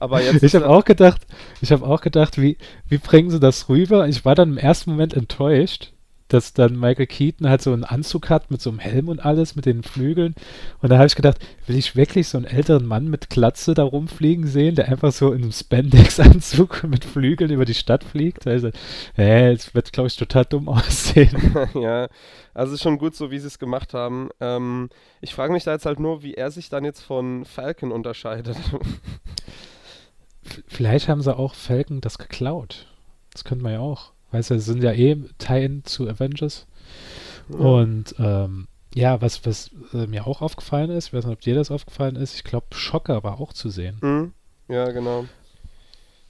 Aber 0.00 0.22
jetzt 0.22 0.42
ich 0.44 0.54
habe 0.54 0.68
auch 0.68 0.84
gedacht, 0.84 1.26
ich 1.60 1.72
habe 1.72 1.84
auch 1.84 2.00
gedacht, 2.00 2.40
wie, 2.40 2.56
wie 2.88 2.98
bringen 2.98 3.30
sie 3.30 3.40
das 3.40 3.68
rüber? 3.68 4.06
Ich 4.06 4.24
war 4.24 4.36
dann 4.36 4.50
im 4.50 4.58
ersten 4.58 4.90
Moment 4.90 5.12
enttäuscht, 5.12 5.92
dass 6.28 6.52
dann 6.52 6.78
Michael 6.78 7.06
Keaton 7.06 7.48
halt 7.48 7.62
so 7.62 7.72
einen 7.72 7.84
Anzug 7.84 8.30
hat 8.30 8.50
mit 8.50 8.60
so 8.60 8.70
einem 8.70 8.78
Helm 8.78 9.08
und 9.08 9.24
alles, 9.24 9.56
mit 9.56 9.66
den 9.66 9.82
Flügeln. 9.82 10.34
Und 10.80 10.90
da 10.90 10.98
habe 10.98 11.06
ich 11.06 11.16
gedacht, 11.16 11.38
will 11.66 11.76
ich 11.76 11.96
wirklich 11.96 12.28
so 12.28 12.38
einen 12.38 12.46
älteren 12.46 12.86
Mann 12.86 13.08
mit 13.08 13.30
Glatze 13.30 13.74
da 13.74 13.82
rumfliegen 13.82 14.46
sehen, 14.46 14.74
der 14.74 14.88
einfach 14.88 15.10
so 15.10 15.32
in 15.32 15.42
einem 15.42 15.52
Spandex-Anzug 15.52 16.84
mit 16.88 17.04
Flügeln 17.04 17.50
über 17.50 17.64
die 17.64 17.74
Stadt 17.74 18.04
fliegt? 18.04 18.46
Also, 18.46 18.70
äh, 19.16 19.52
es 19.52 19.74
wird, 19.74 19.92
glaube 19.92 20.08
ich, 20.08 20.16
total 20.16 20.44
dumm 20.44 20.68
aussehen. 20.68 21.68
ja, 21.74 22.08
also 22.54 22.76
schon 22.76 22.98
gut 22.98 23.16
so, 23.16 23.30
wie 23.30 23.38
sie 23.38 23.48
es 23.48 23.58
gemacht 23.58 23.94
haben. 23.94 24.28
Ähm, 24.38 24.90
ich 25.20 25.34
frage 25.34 25.52
mich 25.52 25.64
da 25.64 25.72
jetzt 25.72 25.86
halt 25.86 25.98
nur, 25.98 26.22
wie 26.22 26.34
er 26.34 26.50
sich 26.50 26.68
dann 26.68 26.84
jetzt 26.84 27.00
von 27.00 27.46
Falcon 27.46 27.90
unterscheidet. 27.90 28.56
Vielleicht 30.66 31.08
haben 31.08 31.22
sie 31.22 31.36
auch 31.36 31.54
Falcon 31.54 32.00
das 32.00 32.18
geklaut. 32.18 32.86
Das 33.32 33.44
könnte 33.44 33.62
man 33.64 33.72
ja 33.72 33.80
auch. 33.80 34.12
Weißt 34.30 34.50
du, 34.50 34.54
es 34.54 34.66
sind 34.66 34.82
ja 34.82 34.92
eh 34.92 35.16
Teilen 35.38 35.84
zu 35.84 36.08
Avengers. 36.08 36.66
Und 37.48 38.14
ähm, 38.18 38.68
ja, 38.94 39.20
was, 39.20 39.44
was 39.46 39.70
äh, 39.92 40.06
mir 40.06 40.26
auch 40.26 40.42
aufgefallen 40.42 40.90
ist, 40.90 41.08
ich 41.08 41.12
weiß 41.12 41.24
nicht, 41.24 41.32
ob 41.32 41.40
dir 41.40 41.54
das 41.54 41.70
aufgefallen 41.70 42.16
ist, 42.16 42.34
ich 42.34 42.44
glaube, 42.44 42.66
Schocker 42.72 43.22
war 43.22 43.40
auch 43.40 43.52
zu 43.52 43.70
sehen. 43.70 43.98
Hm? 44.00 44.32
Ja, 44.68 44.90
genau. 44.90 45.26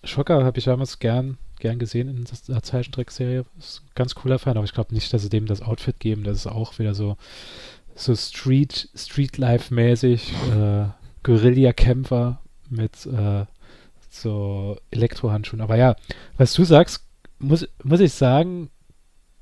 Schocker 0.05 0.45
habe 0.45 0.59
ich 0.59 0.65
damals 0.65 0.99
gern, 0.99 1.39
gern 1.59 1.79
gesehen 1.79 2.09
in 2.09 2.27
der 2.49 2.63
Zeichentrickserie. 2.63 3.45
Ist 3.59 3.83
ein 3.85 3.91
ganz 3.95 4.15
cooler 4.15 4.39
Fan, 4.39 4.57
aber 4.57 4.65
ich 4.65 4.75
glaube 4.75 4.95
nicht, 4.95 5.13
dass 5.13 5.23
sie 5.23 5.29
dem 5.29 5.47
das 5.47 5.63
Outfit 5.63 5.99
geben. 5.99 6.25
Das 6.25 6.37
ist 6.37 6.47
auch 6.47 6.79
wieder 6.79 6.95
so, 6.95 7.17
so 7.97 8.15
Street, 8.15 8.91
Street-Life-mäßig, 8.95 10.33
äh, 10.53 10.87
Guerilla-Kämpfer 11.25 12.41
mit 12.71 13.07
äh, 13.07 13.47
so 14.09 14.77
Elektrohandschuhen. 14.91 15.61
Aber 15.61 15.77
ja, 15.77 15.97
was 16.37 16.55
du 16.55 16.65
sagst, 16.65 17.05
muss, 17.39 17.69
muss 17.83 18.01
ich 18.01 18.13
sagen, 18.13 18.71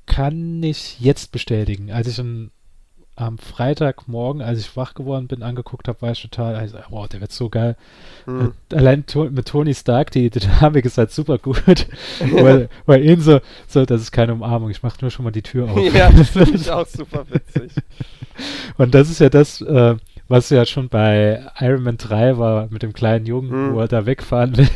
kann 0.05 0.61
ich 0.63 0.99
jetzt 0.99 1.31
bestätigen. 1.31 1.91
Als 1.91 2.07
ich 2.07 2.19
ihn 2.19 2.51
am 3.17 3.39
Freitagmorgen, 3.39 4.43
als 4.43 4.59
ich 4.59 4.77
wach 4.77 4.93
geworden 4.93 5.27
bin, 5.27 5.41
angeguckt 5.41 5.87
habe, 5.87 6.03
war 6.03 6.11
ich 6.11 6.21
total, 6.21 6.55
also, 6.55 6.77
wow, 6.89 7.07
der 7.07 7.19
wird 7.19 7.31
so 7.31 7.49
geil. 7.49 7.75
Hm. 8.25 8.53
Äh, 8.71 8.75
Allein 8.75 9.03
mit 9.31 9.47
Tony 9.47 9.73
Stark, 9.73 10.11
die 10.11 10.29
die 10.29 10.39
Dynamik 10.39 10.85
ist 10.85 10.99
halt 10.99 11.11
super 11.11 11.39
gut. 11.39 11.63
weil, 12.19 12.69
weil 12.85 13.03
ihn 13.03 13.19
so, 13.19 13.39
so, 13.67 13.85
das 13.85 14.01
ist 14.01 14.11
keine 14.11 14.33
Umarmung, 14.33 14.69
ich 14.69 14.83
mache 14.83 14.99
nur 15.01 15.09
schon 15.09 15.25
mal 15.25 15.31
die 15.31 15.41
Tür 15.41 15.69
auf. 15.69 15.93
ja, 15.93 16.11
das 16.11 16.29
finde 16.29 16.51
ich 16.51 16.71
auch 16.71 16.85
super 16.85 17.25
witzig. 17.29 17.71
Und 18.77 18.93
das 18.93 19.09
ist 19.09 19.19
ja 19.19 19.29
das, 19.29 19.61
äh, 19.61 19.95
was 20.27 20.49
ja 20.49 20.65
schon 20.65 20.89
bei 20.89 21.45
Iron 21.59 21.83
Man 21.83 21.97
3 21.97 22.37
war, 22.37 22.67
mit 22.69 22.83
dem 22.83 22.93
kleinen 22.93 23.25
Jungen, 23.25 23.49
Mhm. 23.69 23.73
wo 23.73 23.79
er 23.79 23.87
da 23.87 24.05
wegfahren 24.05 24.57
will. 24.57 24.67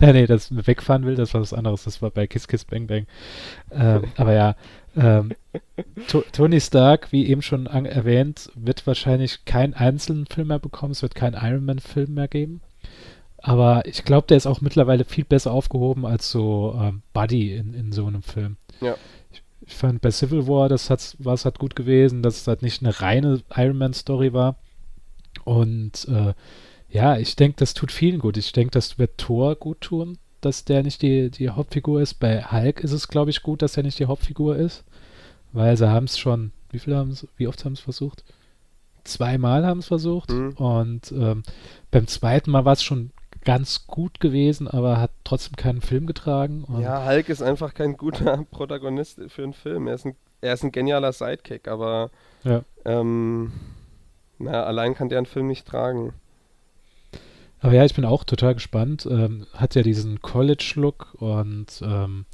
nee, 0.00 0.12
nee, 0.12 0.26
das 0.26 0.50
wegfahren 0.66 1.04
will, 1.06 1.14
das 1.14 1.34
war 1.34 1.40
was 1.40 1.52
anderes, 1.52 1.84
das 1.84 2.02
war 2.02 2.10
bei 2.10 2.26
Kiss 2.26 2.48
Kiss 2.48 2.64
Bang 2.64 2.86
Bang. 2.86 3.06
Ähm, 3.70 4.04
aber 4.16 4.32
ja, 4.32 4.56
ähm, 4.96 5.32
To 6.08 6.22
Tony 6.32 6.60
Stark, 6.60 7.12
wie 7.12 7.26
eben 7.26 7.42
schon 7.42 7.66
erwähnt, 7.66 8.50
wird 8.54 8.86
wahrscheinlich 8.86 9.44
keinen 9.44 9.74
einzelnen 9.74 10.26
Film 10.26 10.48
mehr 10.48 10.58
bekommen, 10.58 10.92
es 10.92 11.02
wird 11.02 11.14
keinen 11.14 11.34
Iron 11.42 11.64
Man 11.64 11.78
Film 11.78 12.14
mehr 12.14 12.28
geben. 12.28 12.60
Aber 13.38 13.84
ich 13.86 14.04
glaube, 14.04 14.26
der 14.28 14.36
ist 14.36 14.46
auch 14.46 14.60
mittlerweile 14.60 15.04
viel 15.04 15.24
besser 15.24 15.50
aufgehoben 15.50 16.06
als 16.06 16.30
so 16.30 16.78
ähm, 16.80 17.02
Buddy 17.12 17.54
in, 17.56 17.74
in 17.74 17.90
so 17.92 18.06
einem 18.06 18.22
Film. 18.22 18.56
Ja. 18.80 18.94
Ich, 19.32 19.42
ich 19.66 19.74
fand 19.74 20.00
bei 20.00 20.10
Civil 20.12 20.46
War, 20.46 20.68
das 20.68 20.90
hat, 20.90 21.16
war 21.18 21.34
es 21.34 21.44
halt 21.44 21.58
gut 21.58 21.74
gewesen, 21.74 22.22
dass 22.22 22.36
es 22.42 22.46
halt 22.46 22.62
nicht 22.62 22.82
eine 22.82 23.00
reine 23.00 23.40
Iron 23.56 23.78
Man 23.78 23.94
Story 23.94 24.32
war. 24.32 24.56
Und 25.44 26.06
äh, 26.08 26.34
ja, 26.88 27.16
ich 27.16 27.36
denke, 27.36 27.56
das 27.58 27.74
tut 27.74 27.90
vielen 27.92 28.18
gut. 28.18 28.36
Ich 28.36 28.52
denke, 28.52 28.70
das 28.72 28.98
wird 28.98 29.18
Thor 29.18 29.54
gut 29.56 29.80
tun, 29.80 30.18
dass 30.40 30.64
der 30.64 30.82
nicht 30.82 31.02
die, 31.02 31.30
die 31.30 31.50
Hauptfigur 31.50 32.00
ist. 32.02 32.14
Bei 32.14 32.42
Hulk 32.44 32.80
ist 32.80 32.92
es, 32.92 33.08
glaube 33.08 33.30
ich, 33.30 33.42
gut, 33.42 33.62
dass 33.62 33.76
er 33.76 33.82
nicht 33.82 33.98
die 33.98 34.06
Hauptfigur 34.06 34.56
ist. 34.56 34.84
Weil 35.52 35.76
sie 35.76 35.88
haben 35.90 36.04
es 36.04 36.18
schon, 36.18 36.52
wie 36.70 36.78
viele 36.78 36.96
haben 36.96 37.16
wie 37.36 37.46
oft 37.46 37.64
haben 37.64 37.74
es 37.74 37.80
versucht? 37.80 38.24
Zweimal 39.04 39.66
haben 39.66 39.80
es 39.80 39.86
versucht. 39.86 40.30
Mhm. 40.30 40.50
Und 40.52 41.12
ähm, 41.12 41.42
beim 41.90 42.06
zweiten 42.06 42.50
Mal 42.50 42.64
war 42.64 42.72
es 42.74 42.82
schon 42.82 43.10
ganz 43.44 43.86
gut 43.86 44.20
gewesen, 44.20 44.68
aber 44.68 45.00
hat 45.00 45.10
trotzdem 45.24 45.56
keinen 45.56 45.80
Film 45.80 46.06
getragen. 46.06 46.64
Ja, 46.80 47.04
Hulk 47.06 47.28
ist 47.28 47.42
einfach 47.42 47.74
kein 47.74 47.96
guter 47.96 48.44
Protagonist 48.50 49.20
für 49.28 49.42
einen 49.42 49.52
Film. 49.52 49.88
Er 49.88 49.94
ist 49.94 50.06
ein, 50.06 50.16
er 50.40 50.54
ist 50.54 50.62
ein 50.62 50.72
genialer 50.72 51.12
Sidekick, 51.12 51.68
aber 51.68 52.10
Ja. 52.44 52.62
ähm, 52.84 53.52
naja, 54.42 54.64
allein 54.64 54.94
kann 54.94 55.08
der 55.08 55.18
einen 55.18 55.26
Film 55.26 55.46
nicht 55.46 55.66
tragen. 55.66 56.12
Aber 57.60 57.74
ja, 57.74 57.84
ich 57.84 57.94
bin 57.94 58.04
auch 58.04 58.24
total 58.24 58.54
gespannt. 58.54 59.06
Ähm, 59.08 59.46
hat 59.54 59.76
ja 59.76 59.82
diesen 59.82 60.20
College-Look 60.20 61.14
und 61.20 61.80
ähm, 61.82 62.26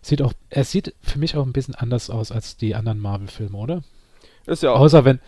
sieht 0.00 0.22
auch, 0.22 0.32
er 0.48 0.64
sieht 0.64 0.94
für 1.00 1.18
mich 1.18 1.36
auch 1.36 1.44
ein 1.44 1.52
bisschen 1.52 1.74
anders 1.74 2.08
aus 2.08 2.30
als 2.30 2.56
die 2.56 2.76
anderen 2.76 3.00
Marvel-Filme, 3.00 3.56
oder? 3.56 3.82
Ist 4.46 4.62
ja 4.62 4.70
auch. 4.70 4.78
Außer 4.78 5.04
wenn, 5.04 5.18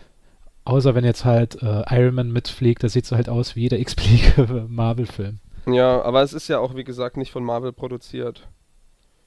außer 0.63 0.95
wenn 0.95 1.03
jetzt 1.03 1.25
halt 1.25 1.61
äh, 1.61 1.83
Iron 1.93 2.15
Man 2.15 2.31
mitfliegt, 2.31 2.83
das 2.83 2.93
sieht 2.93 3.05
so 3.05 3.17
halt 3.17 3.27
aus 3.27 3.57
wie 3.57 3.61
jeder 3.61 3.79
x-beliebige 3.79 4.65
Marvel-Film. 4.69 5.39
Ja, 5.67 6.01
aber 6.03 6.23
es 6.23 6.31
ist 6.31 6.47
ja 6.47 6.59
auch, 6.59 6.75
wie 6.75 6.85
gesagt, 6.85 7.17
nicht 7.17 7.31
von 7.31 7.43
Marvel 7.43 7.73
produziert. 7.73 8.47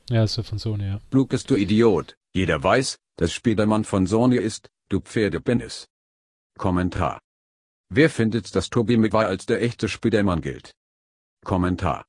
Ja, 0.09 0.25
ist 0.25 0.37
ja 0.39 0.43
von 0.43 0.59
Sony, 0.59 0.85
ja. 0.85 1.01
Lucas, 1.11 1.45
du 1.45 1.57
Idiot. 1.57 2.17
Jeder 2.35 2.63
weiß, 2.63 2.97
dass 3.17 3.33
Spiderman 3.33 3.85
von 3.85 4.07
Sony 4.07 4.37
ist, 4.37 4.71
du 4.89 5.01
Pferdepenis. 5.01 5.89
Kommentar. 6.59 7.21
Wer 7.89 8.09
findet, 8.11 8.55
dass 8.55 8.71
Tobey 8.71 8.97
Maguire 8.97 9.27
als 9.27 9.47
der 9.47 9.63
echte 9.63 9.89
Spiderman 9.89 10.41
gilt? 10.41 10.73
Kommentar. 11.45 12.05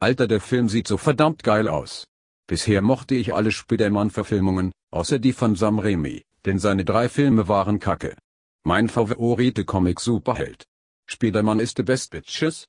Alter, 0.00 0.26
der 0.28 0.40
Film 0.40 0.68
sieht 0.68 0.86
so 0.86 0.96
verdammt 0.96 1.42
geil 1.42 1.68
aus. 1.68 2.06
Bisher 2.46 2.82
mochte 2.82 3.14
ich 3.14 3.34
alle 3.34 3.52
Spiderman-Verfilmungen, 3.52 4.72
außer 4.90 5.18
die 5.18 5.32
von 5.32 5.56
Sam 5.56 5.78
Raimi, 5.78 6.24
denn 6.44 6.58
seine 6.58 6.84
drei 6.84 7.08
Filme 7.08 7.48
waren 7.48 7.78
kacke. 7.80 8.16
Mein 8.64 8.88
favorite 8.88 9.64
Comic-Superheld. 9.64 10.64
Spiderman 11.06 11.60
ist 11.60 11.76
the 11.76 11.82
best 11.82 12.10
bitches. 12.10 12.66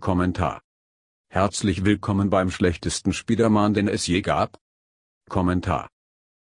Kommentar. 0.00 0.60
Herzlich 1.30 1.84
willkommen 1.84 2.28
beim 2.28 2.50
schlechtesten 2.50 3.12
Spiderman, 3.12 3.74
den 3.74 3.88
es 3.88 4.06
je 4.06 4.20
gab. 4.20 4.58
Kommentar. 5.28 5.88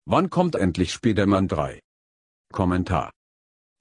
Wann 0.06 0.30
kommt 0.30 0.56
endlich 0.56 0.92
Spiderman 0.92 1.48
3? 1.48 1.80
Kommentar. 2.52 3.12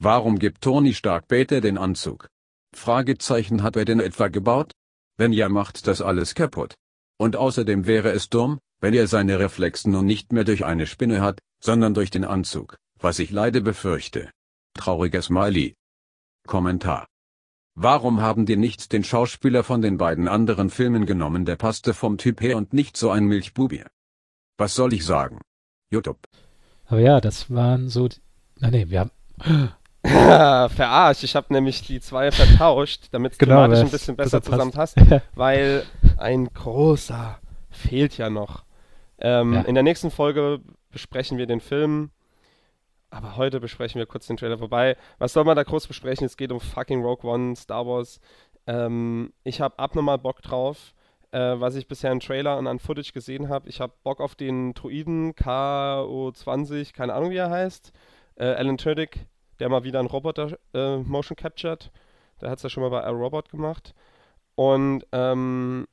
Warum 0.03 0.39
gibt 0.39 0.63
Tony 0.63 0.95
Stark 0.95 1.29
Peter 1.29 1.61
den 1.61 1.77
Anzug? 1.77 2.31
Fragezeichen 2.75 3.63
hat 3.63 3.77
er 3.77 3.85
den 3.85 4.01
etwa 4.01 4.29
gebaut? 4.29 4.73
Wenn 5.19 5.31
ja, 5.35 5.51
macht 5.51 5.87
das 5.87 6.01
alles 6.01 6.35
kaputt. 6.35 6.75
Und 7.19 7.37
außerdem 7.37 7.87
wäre 7.87 8.11
es 8.13 8.31
dumm, 8.31 8.61
wenn 8.81 8.95
er 8.95 9.07
seine 9.09 9.39
Reflexen 9.39 9.93
nun 9.93 10.07
nicht 10.07 10.33
mehr 10.33 10.45
durch 10.45 10.65
eine 10.65 10.87
Spinne 10.87 11.21
hat, 11.21 11.41
sondern 11.63 11.93
durch 11.93 12.09
den 12.09 12.25
Anzug, 12.25 12.79
was 12.99 13.19
ich 13.19 13.31
leider 13.31 13.61
befürchte. 13.61 14.31
Trauriger 14.73 15.21
Smiley. 15.21 15.75
Kommentar. 16.47 17.07
Warum 17.75 18.23
haben 18.23 18.47
die 18.47 18.57
nicht 18.57 18.95
den 18.95 19.05
Schauspieler 19.05 19.65
von 19.65 19.83
den 19.83 19.99
beiden 19.99 20.29
anderen 20.29 20.71
Filmen 20.71 21.05
genommen, 21.05 21.45
der 21.45 21.57
passte 21.57 21.93
vom 21.93 22.17
Typ 22.17 22.41
her 22.41 22.57
und 22.57 22.73
nicht 22.73 22.97
so 22.97 23.11
ein 23.11 23.27
Milchbubi? 23.27 23.85
Was 24.57 24.75
soll 24.75 24.95
ich 24.95 25.05
sagen? 25.05 25.43
YouTube. 25.91 26.27
Aber 26.87 27.01
ja, 27.01 27.21
das 27.21 27.51
waren 27.51 27.91
so, 27.91 28.09
na 28.61 28.71
nee, 28.71 28.89
wir 28.89 29.01
haben, 29.01 29.11
Verarscht. 30.05 31.23
Ich 31.25 31.37
habe 31.37 31.53
nämlich 31.53 31.83
die 31.83 32.01
zwei 32.01 32.31
vertauscht, 32.33 33.09
damit 33.13 33.33
es 33.33 33.39
Genau, 33.39 33.63
thematisch 33.63 33.81
ein 33.85 33.91
bisschen 33.91 34.17
besser 34.17 34.43
zusammen 34.43 34.73
passt. 34.73 34.99
Ja. 34.99 35.21
weil 35.35 35.85
ein 36.17 36.47
großer 36.53 37.39
fehlt 37.71 38.17
ja 38.17 38.31
noch. 38.31 38.65
Ähm, 39.19 39.53
Ja. 39.55 39.61
In 39.63 39.75
der 39.75 39.85
nächsten 39.85 40.11
Folge 40.11 40.61
besprechen 40.91 41.39
wir 41.39 41.47
den 41.47 41.61
Film. 41.61 42.11
Aber 43.11 43.37
heute 43.37 43.59
besprechen 43.61 43.99
wir 43.99 44.07
kurz 44.07 44.27
den 44.29 44.37
Trailer. 44.37 44.61
Wobei, 44.61 44.97
was 45.19 45.33
soll 45.33 45.45
man 45.45 45.57
da 45.57 45.65
groß 45.65 45.87
besprechen? 45.89 46.25
Es 46.25 46.37
geht 46.37 46.53
um 46.53 46.61
fucking 46.61 47.03
Rogue 47.03 47.29
One, 47.29 47.57
Star 47.57 47.85
Wars. 47.87 48.21
Ähm, 48.67 49.33
ich 49.43 49.61
habe 49.61 49.79
abnormal 49.81 50.19
Bock 50.19 50.43
drauf, 50.43 50.95
äh, 51.33 51.39
was 51.39 51.75
ich 51.75 51.89
bisher 51.89 52.13
in 52.13 52.21
Trailer 52.21 52.57
und 52.57 52.69
an 52.69 52.79
Footage 52.79 53.13
gesehen 53.13 53.49
habe. 53.49 53.69
Ich 53.69 53.81
habe 53.81 53.93
Bock 54.05 54.21
auf 54.21 54.37
den 54.37 54.75
Druiden 54.75 55.35
KO20, 55.35 56.95
keine 56.95 57.15
Ahnung 57.15 57.31
wie 57.31 57.37
er 57.37 57.51
heißt. 57.51 57.93
Äh, 58.37 58.45
Alan 58.45 58.79
Tudyk, 58.79 59.27
der 59.61 59.69
mal 59.69 59.85
wieder 59.85 60.01
einen 60.01 60.09
Roboter 60.09 60.59
äh, 60.75 60.97
motion 60.97 61.37
captured. 61.37 61.91
Der 62.41 62.51
hat 62.51 62.59
es 62.59 62.63
ja 62.63 62.71
schon 62.71 62.83
mal 62.83 62.91
bei 62.91 63.07
iRobot 63.07 63.51
gemacht. 63.51 63.95
Und 64.55 65.07
ähm, 65.13 65.87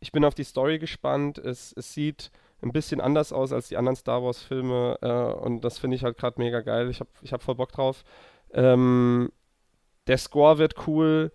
ich 0.00 0.12
bin 0.12 0.24
auf 0.24 0.34
die 0.34 0.44
Story 0.44 0.78
gespannt. 0.78 1.38
Es, 1.38 1.72
es 1.76 1.92
sieht 1.92 2.30
ein 2.62 2.72
bisschen 2.72 3.00
anders 3.00 3.32
aus 3.32 3.52
als 3.52 3.68
die 3.68 3.76
anderen 3.76 3.96
Star 3.96 4.22
Wars-Filme 4.22 4.98
äh, 5.00 5.44
und 5.44 5.60
das 5.62 5.78
finde 5.78 5.96
ich 5.96 6.04
halt 6.04 6.16
gerade 6.16 6.40
mega 6.40 6.60
geil. 6.60 6.90
Ich 6.90 7.00
habe 7.00 7.10
ich 7.22 7.32
hab 7.32 7.42
voll 7.42 7.54
Bock 7.54 7.72
drauf. 7.72 8.04
Ähm, 8.52 9.30
der 10.06 10.18
Score 10.18 10.58
wird 10.58 10.86
cool. 10.86 11.30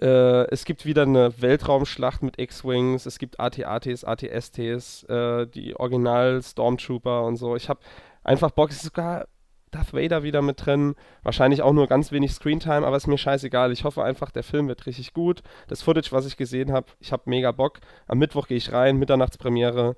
Äh, 0.00 0.48
es 0.50 0.64
gibt 0.64 0.84
wieder 0.84 1.02
eine 1.02 1.40
Weltraumschlacht 1.40 2.22
mit 2.22 2.38
X-Wings. 2.38 3.06
Es 3.06 3.18
gibt 3.18 3.38
AT-ATs, 3.38 4.04
AT-STs, 4.04 5.04
äh, 5.04 5.46
die 5.46 5.78
Original 5.78 6.42
Stormtrooper 6.42 7.24
und 7.24 7.36
so. 7.36 7.56
Ich 7.56 7.68
habe 7.68 7.80
einfach 8.24 8.50
Bock. 8.50 8.70
Es 8.70 8.76
ist 8.76 8.84
sogar 8.84 9.26
Darth 9.70 9.92
Vader 9.92 10.22
wieder 10.22 10.42
mit 10.42 10.64
drin. 10.64 10.94
Wahrscheinlich 11.22 11.62
auch 11.62 11.72
nur 11.72 11.86
ganz 11.86 12.12
wenig 12.12 12.32
Screentime, 12.32 12.86
aber 12.86 12.96
ist 12.96 13.06
mir 13.06 13.18
scheißegal. 13.18 13.72
Ich 13.72 13.84
hoffe 13.84 14.02
einfach, 14.02 14.30
der 14.30 14.42
Film 14.42 14.68
wird 14.68 14.86
richtig 14.86 15.12
gut. 15.12 15.42
Das 15.68 15.82
Footage, 15.82 16.12
was 16.12 16.26
ich 16.26 16.36
gesehen 16.36 16.72
habe, 16.72 16.86
ich 17.00 17.12
habe 17.12 17.24
mega 17.26 17.52
Bock. 17.52 17.80
Am 18.06 18.18
Mittwoch 18.18 18.48
gehe 18.48 18.56
ich 18.56 18.72
rein, 18.72 18.96
Mitternachtspremiere. 18.96 19.96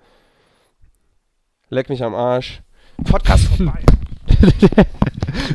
Leck 1.69 1.89
mich 1.89 2.03
am 2.03 2.15
Arsch. 2.15 2.63
Podcast 3.05 3.49
vorbei. 3.57 3.81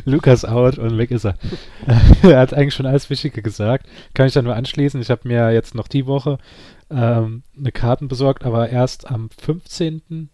Lukas 0.04 0.44
out 0.44 0.78
und 0.78 0.98
weg 0.98 1.10
ist 1.10 1.24
er. 1.24 1.34
er 2.22 2.38
hat 2.38 2.54
eigentlich 2.54 2.74
schon 2.74 2.86
alles 2.86 3.10
Wichtige 3.10 3.42
gesagt. 3.42 3.86
Kann 4.14 4.26
ich 4.26 4.32
da 4.32 4.42
nur 4.42 4.54
anschließen. 4.54 5.00
Ich 5.00 5.10
habe 5.10 5.28
mir 5.28 5.50
jetzt 5.52 5.74
noch 5.74 5.88
die 5.88 6.06
Woche 6.06 6.38
ähm, 6.90 7.42
eine 7.56 7.72
Karten 7.72 8.08
besorgt, 8.08 8.44
aber 8.44 8.68
erst 8.68 9.10
am 9.10 9.30
15. 9.30 10.30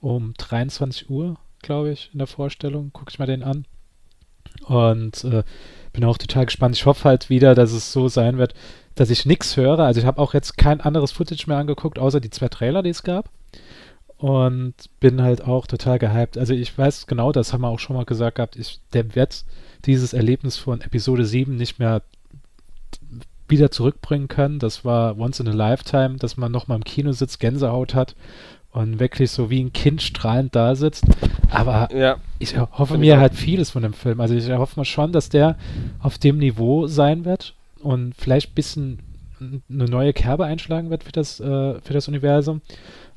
um 0.00 0.34
23 0.38 1.10
Uhr, 1.10 1.36
glaube 1.66 1.90
ich, 1.90 2.10
in 2.12 2.18
der 2.18 2.26
Vorstellung. 2.26 2.92
Gucke 2.92 3.10
ich 3.10 3.18
mal 3.18 3.26
den 3.26 3.42
an. 3.42 3.66
Und 4.64 5.24
äh, 5.24 5.42
bin 5.92 6.04
auch 6.04 6.18
total 6.18 6.46
gespannt. 6.46 6.76
Ich 6.76 6.86
hoffe 6.86 7.04
halt 7.04 7.28
wieder, 7.28 7.54
dass 7.54 7.72
es 7.72 7.92
so 7.92 8.08
sein 8.08 8.38
wird, 8.38 8.54
dass 8.94 9.10
ich 9.10 9.26
nichts 9.26 9.56
höre. 9.56 9.80
Also 9.80 10.00
ich 10.00 10.06
habe 10.06 10.20
auch 10.20 10.32
jetzt 10.32 10.56
kein 10.56 10.80
anderes 10.80 11.12
Footage 11.12 11.44
mehr 11.46 11.58
angeguckt, 11.58 11.98
außer 11.98 12.20
die 12.20 12.30
zwei 12.30 12.48
Trailer, 12.48 12.82
die 12.82 12.90
es 12.90 13.02
gab. 13.02 13.30
Und 14.16 14.74
bin 14.98 15.20
halt 15.20 15.42
auch 15.42 15.66
total 15.66 15.98
gehypt. 15.98 16.38
Also 16.38 16.54
ich 16.54 16.76
weiß 16.76 17.06
genau, 17.06 17.32
das 17.32 17.52
haben 17.52 17.60
wir 17.60 17.68
auch 17.68 17.78
schon 17.78 17.96
mal 17.96 18.06
gesagt 18.06 18.36
gehabt, 18.36 18.56
ich, 18.56 18.80
der 18.94 19.14
wird 19.14 19.44
dieses 19.84 20.14
Erlebnis 20.14 20.56
von 20.56 20.80
Episode 20.80 21.26
7 21.26 21.54
nicht 21.54 21.78
mehr 21.78 22.02
wieder 23.48 23.70
zurückbringen 23.70 24.28
können. 24.28 24.58
Das 24.58 24.84
war 24.84 25.18
once 25.18 25.40
in 25.40 25.48
a 25.48 25.52
lifetime, 25.52 26.16
dass 26.16 26.36
man 26.36 26.50
nochmal 26.50 26.78
im 26.78 26.84
Kino 26.84 27.12
sitzt, 27.12 27.40
Gänsehaut 27.40 27.94
hat 27.94 28.14
und 28.76 29.00
wirklich 29.00 29.30
so 29.30 29.48
wie 29.48 29.62
ein 29.62 29.72
Kind 29.72 30.02
strahlend 30.02 30.54
da 30.54 30.74
sitzt. 30.74 31.04
Aber 31.50 31.88
Ja, 31.94 32.16
ich 32.38 32.58
hoffe 32.58 32.98
mir 32.98 33.16
auch. 33.16 33.20
halt 33.20 33.34
vieles 33.34 33.70
von 33.70 33.82
dem 33.82 33.94
Film. 33.94 34.20
Also 34.20 34.34
ich 34.34 34.50
hoffe 34.50 34.78
mal 34.78 34.84
schon, 34.84 35.12
dass 35.12 35.30
der 35.30 35.56
auf 36.00 36.18
dem 36.18 36.36
Niveau 36.38 36.86
sein 36.86 37.24
wird 37.24 37.54
und 37.80 38.14
vielleicht 38.14 38.50
ein 38.50 38.54
bisschen 38.54 38.98
eine 39.40 39.84
neue 39.86 40.12
Kerbe 40.12 40.44
einschlagen 40.44 40.90
wird 40.90 41.04
für 41.04 41.12
das, 41.12 41.40
äh, 41.40 41.80
für 41.80 41.92
das 41.94 42.08
Universum. 42.08 42.60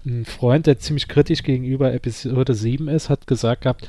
Ein 0.05 0.23
Freund, 0.23 0.65
der 0.65 0.79
ziemlich 0.79 1.09
kritisch 1.09 1.43
gegenüber 1.43 1.93
Episode 1.93 2.53
7 2.53 2.87
ist, 2.87 3.09
hat 3.09 3.27
gesagt 3.27 3.63
gehabt, 3.63 3.87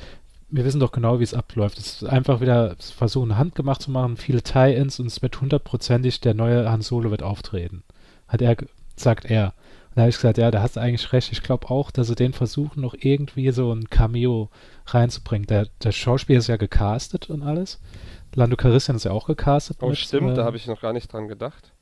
wir 0.49 0.65
wissen 0.65 0.81
doch 0.81 0.91
genau, 0.91 1.21
wie 1.21 1.25
es 1.25 1.35
abläuft. 1.35 1.79
Es 1.79 2.03
ist 2.03 2.05
einfach 2.05 2.41
wieder 2.41 2.75
versuchen, 2.97 3.39
handgemacht 3.39 3.83
zu 3.83 3.93
machen, 3.93 4.17
viele 4.17 4.43
Tie-Ins 4.43 4.99
und 4.99 5.07
es 5.07 5.23
wird 5.23 5.41
hundertprozentig 5.41 6.21
der 6.21 6.35
neue 6.35 6.69
Han 6.69 6.83
Solo 6.83 7.13
wird 7.13 7.23
auftreten. 7.23 7.85
Hat 8.27 8.43
er, 8.43 8.57
sagt 8.97 9.27
er. 9.31 9.53
Da 9.95 10.03
habe 10.03 10.11
ich 10.11 10.17
gesagt, 10.17 10.39
ja, 10.39 10.51
da 10.51 10.63
hast 10.63 10.77
du 10.77 10.81
eigentlich 10.81 11.13
recht. 11.13 11.33
Ich 11.33 11.43
glaube 11.43 11.71
auch, 11.71 11.91
dass 11.91 12.07
sie 12.07 12.15
den 12.15 12.33
versuchen, 12.33 12.81
noch 12.81 12.95
irgendwie 12.99 13.51
so 13.51 13.73
ein 13.73 13.91
Cameo 13.91 14.51
reinzubringen. 14.87 15.47
Der, 15.47 15.67
der 15.83 15.93
Schauspieler 15.93 16.39
ist 16.39 16.47
ja 16.47 16.57
gecastet 16.57 17.29
und 17.29 17.43
alles. 17.43 17.81
Lando 18.35 18.57
Calrissian 18.57 18.97
ist 18.97 19.05
ja 19.05 19.11
auch 19.11 19.27
gecastet. 19.27 19.79
Oh, 19.81 19.89
mit, 19.89 19.99
stimmt, 19.99 20.37
da 20.37 20.43
äh, 20.43 20.45
habe 20.45 20.57
ich 20.57 20.67
noch 20.67 20.81
gar 20.81 20.93
nicht 20.93 21.13
dran 21.13 21.27
gedacht. 21.27 21.73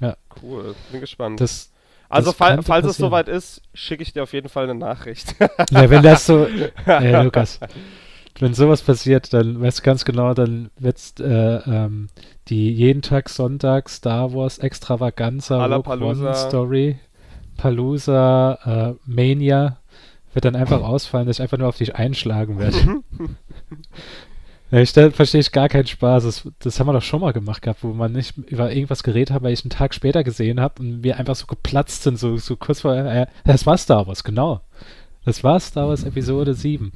Ja. 0.00 0.16
Cool, 0.42 0.74
bin 0.90 1.00
gespannt. 1.00 1.40
Das, 1.40 1.70
also, 2.08 2.30
das 2.30 2.36
fall, 2.36 2.62
falls 2.62 2.86
es 2.86 2.92
passieren. 2.92 3.10
soweit 3.10 3.28
ist, 3.28 3.62
schicke 3.74 4.02
ich 4.02 4.12
dir 4.12 4.22
auf 4.22 4.32
jeden 4.32 4.48
Fall 4.48 4.64
eine 4.64 4.74
Nachricht. 4.74 5.34
Ja, 5.70 5.90
wenn 5.90 6.02
das 6.02 6.26
so, 6.26 6.46
ey, 6.86 7.22
Lukas, 7.22 7.60
wenn 8.38 8.54
sowas 8.54 8.82
passiert, 8.82 9.32
dann 9.32 9.60
weißt 9.60 9.80
du 9.80 9.82
ganz 9.82 10.04
genau, 10.04 10.34
dann 10.34 10.70
wird's 10.78 11.14
äh, 11.20 11.24
ähm, 11.26 12.08
die 12.48 12.72
jeden 12.72 13.02
Tag 13.02 13.28
Sonntag 13.28 13.88
Star 13.88 14.32
Wars 14.32 14.58
Extravaganza 14.58 15.64
Rogue. 15.64 16.02
One 16.02 16.34
Story, 16.34 16.98
Palooza, 17.56 18.96
äh, 19.06 19.10
Mania, 19.10 19.78
wird 20.32 20.44
dann 20.44 20.56
einfach 20.56 20.82
ausfallen, 20.82 21.26
dass 21.26 21.36
ich 21.36 21.42
einfach 21.42 21.58
nur 21.58 21.68
auf 21.68 21.78
dich 21.78 21.94
einschlagen 21.94 22.58
werde. 22.58 23.02
Ja, 24.72 24.78
ich, 24.80 24.94
da 24.94 25.10
verstehe 25.10 25.42
ich 25.42 25.52
gar 25.52 25.68
keinen 25.68 25.86
Spaß. 25.86 26.24
Das, 26.24 26.48
das 26.60 26.80
haben 26.80 26.86
wir 26.86 26.94
doch 26.94 27.02
schon 27.02 27.20
mal 27.20 27.34
gemacht 27.34 27.60
gehabt, 27.60 27.84
wo 27.84 27.88
man 27.88 28.12
nicht 28.12 28.38
über 28.38 28.72
irgendwas 28.72 29.02
geredet 29.02 29.30
hat, 29.30 29.42
weil 29.42 29.52
ich 29.52 29.62
einen 29.62 29.70
Tag 29.70 29.92
später 29.92 30.24
gesehen 30.24 30.60
habe 30.60 30.80
und 30.80 31.04
wir 31.04 31.18
einfach 31.18 31.36
so 31.36 31.44
geplatzt 31.44 32.04
sind, 32.04 32.18
so, 32.18 32.38
so 32.38 32.56
kurz 32.56 32.80
vor. 32.80 32.94
Äh, 32.96 33.26
das 33.44 33.66
war 33.66 33.76
Star 33.76 34.06
Wars, 34.06 34.24
genau. 34.24 34.62
Das 35.26 35.44
war 35.44 35.60
Star 35.60 35.88
Wars 35.88 36.04
Episode 36.04 36.54
7. 36.54 36.90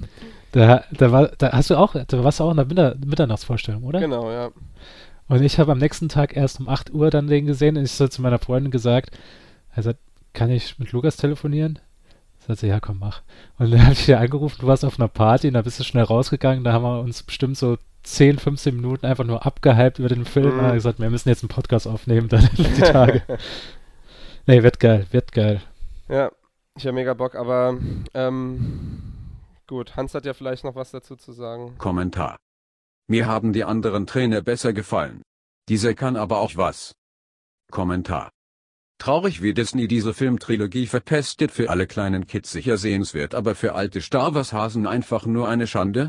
Da, 0.53 0.85
da, 0.91 1.13
war, 1.13 1.29
da 1.37 1.53
hast 1.53 1.69
du 1.69 1.77
auch, 1.77 1.95
da 1.95 2.25
warst 2.25 2.41
du 2.41 2.45
auch 2.45 2.51
in 2.51 2.57
der 2.57 2.65
Mitter 2.65 2.97
Mitternachtsvorstellung, 3.05 3.83
oder? 3.83 4.01
genau, 4.01 4.31
ja. 4.31 4.53
Und 5.29 5.43
ich 5.43 5.59
habe 5.59 5.73
am 5.73 5.79
nächsten 5.79 6.09
Tag 6.09 6.35
erst 6.35 6.61
um 6.61 6.71
8 6.71 6.95
Uhr 6.95 7.11
dann 7.11 7.27
den 7.27 7.45
gesehen 7.45 7.77
und 7.77 7.85
ich 7.85 7.93
so 7.93 8.09
zu 8.09 8.23
meiner 8.23 8.39
Freundin 8.39 8.71
gesagt, 8.71 9.11
also 9.75 9.93
kann 10.37 10.51
ich 10.51 10.79
mit 10.79 10.93
Lukas 10.93 11.17
telefonieren? 11.17 11.79
Sagt 12.39 12.61
sie, 12.61 12.69
ja 12.69 12.79
komm, 12.79 12.99
mach. 13.01 13.23
Und 13.59 13.71
dann 13.73 13.83
habe 13.83 13.95
ich 13.95 14.05
dir 14.05 14.21
angerufen, 14.21 14.59
du 14.61 14.67
warst 14.67 14.85
auf 14.85 15.01
einer 15.01 15.09
Party 15.09 15.49
und 15.49 15.55
da 15.55 15.63
bist 15.63 15.81
du 15.81 15.85
schnell 15.85 16.05
rausgegangen, 16.05 16.63
da 16.63 16.73
haben 16.73 16.83
wir 16.85 17.01
uns 17.01 17.23
bestimmt 17.23 17.57
so 17.57 17.79
10, 18.05 18.39
15 18.39 18.77
Minuten 18.77 19.07
einfach 19.07 19.25
nur 19.25 19.45
abgehypt 19.47 19.99
über 19.99 20.09
den 20.09 20.25
Film 20.27 20.53
Mhm. 20.53 20.59
und 20.61 20.65
haben 20.67 20.75
gesagt, 20.75 21.01
wir 21.01 21.11
müssen 21.11 21.29
jetzt 21.31 21.43
einen 21.43 21.49
Podcast 21.49 21.89
aufnehmen, 21.89 22.29
dann 22.29 22.49
die 22.57 22.65
Tage. 22.81 23.23
nee, 24.47 24.63
wird 24.63 24.79
geil, 24.79 25.07
wird 25.11 25.33
geil. 25.33 25.61
Ja, 26.09 26.31
ich 26.77 26.85
habe 26.87 26.95
mega 26.95 27.15
Bock, 27.15 27.35
aber 27.35 27.79
ähm, 28.15 29.03
gut, 29.67 29.97
Hans 29.97 30.15
hat 30.15 30.27
ja 30.27 30.35
vielleicht 30.35 30.63
noch 30.65 30.77
was 30.77 30.91
dazu 30.91 31.17
zu 31.17 31.33
sagen. 31.33 31.77
Kommentar. 31.79 32.37
Mir 33.09 33.27
haben 33.27 33.53
die 33.55 33.65
anderen 33.65 34.07
Trainer 34.07 34.43
besser 34.43 34.73
gefallen. 34.73 35.23
Dieser 35.69 35.95
kann 35.95 36.17
aber 36.17 36.39
auch 36.41 36.53
was. 36.57 36.93
Kommentar. 37.73 38.29
Traurig 38.99 39.43
wie 39.43 39.55
Disney 39.55 39.89
diese 39.89 40.15
Filmtrilogie 40.15 40.87
verpestet 40.87 41.51
für 41.51 41.71
alle 41.71 41.87
kleinen 41.87 42.27
Kids 42.27 42.51
sicher 42.51 42.77
sehenswert, 42.79 43.35
aber 43.35 43.55
für 43.55 43.75
alte 43.75 44.01
Star 44.01 44.35
Wars 44.35 44.53
Hasen 44.53 44.87
einfach 44.87 45.27
nur 45.27 45.49
eine 45.49 45.67
Schande? 45.67 46.09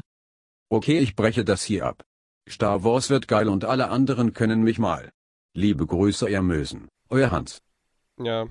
Okay, 0.69 1.00
ich 1.00 1.15
breche 1.15 1.43
das 1.43 1.63
hier 1.63 1.86
ab. 1.86 2.04
Star 2.50 2.84
Wars 2.84 3.10
wird 3.10 3.28
geil 3.28 3.50
und 3.50 3.65
alle 3.65 3.89
anderen 3.89 4.34
können 4.34 4.63
mich 4.63 4.80
mal. 4.80 5.12
Liebe 5.54 5.86
Grüße, 5.86 6.30
ihr 6.30 6.41
Mösen. 6.41 6.88
Euer 7.10 7.32
Hans. 7.32 7.60
Ja, 8.19 8.47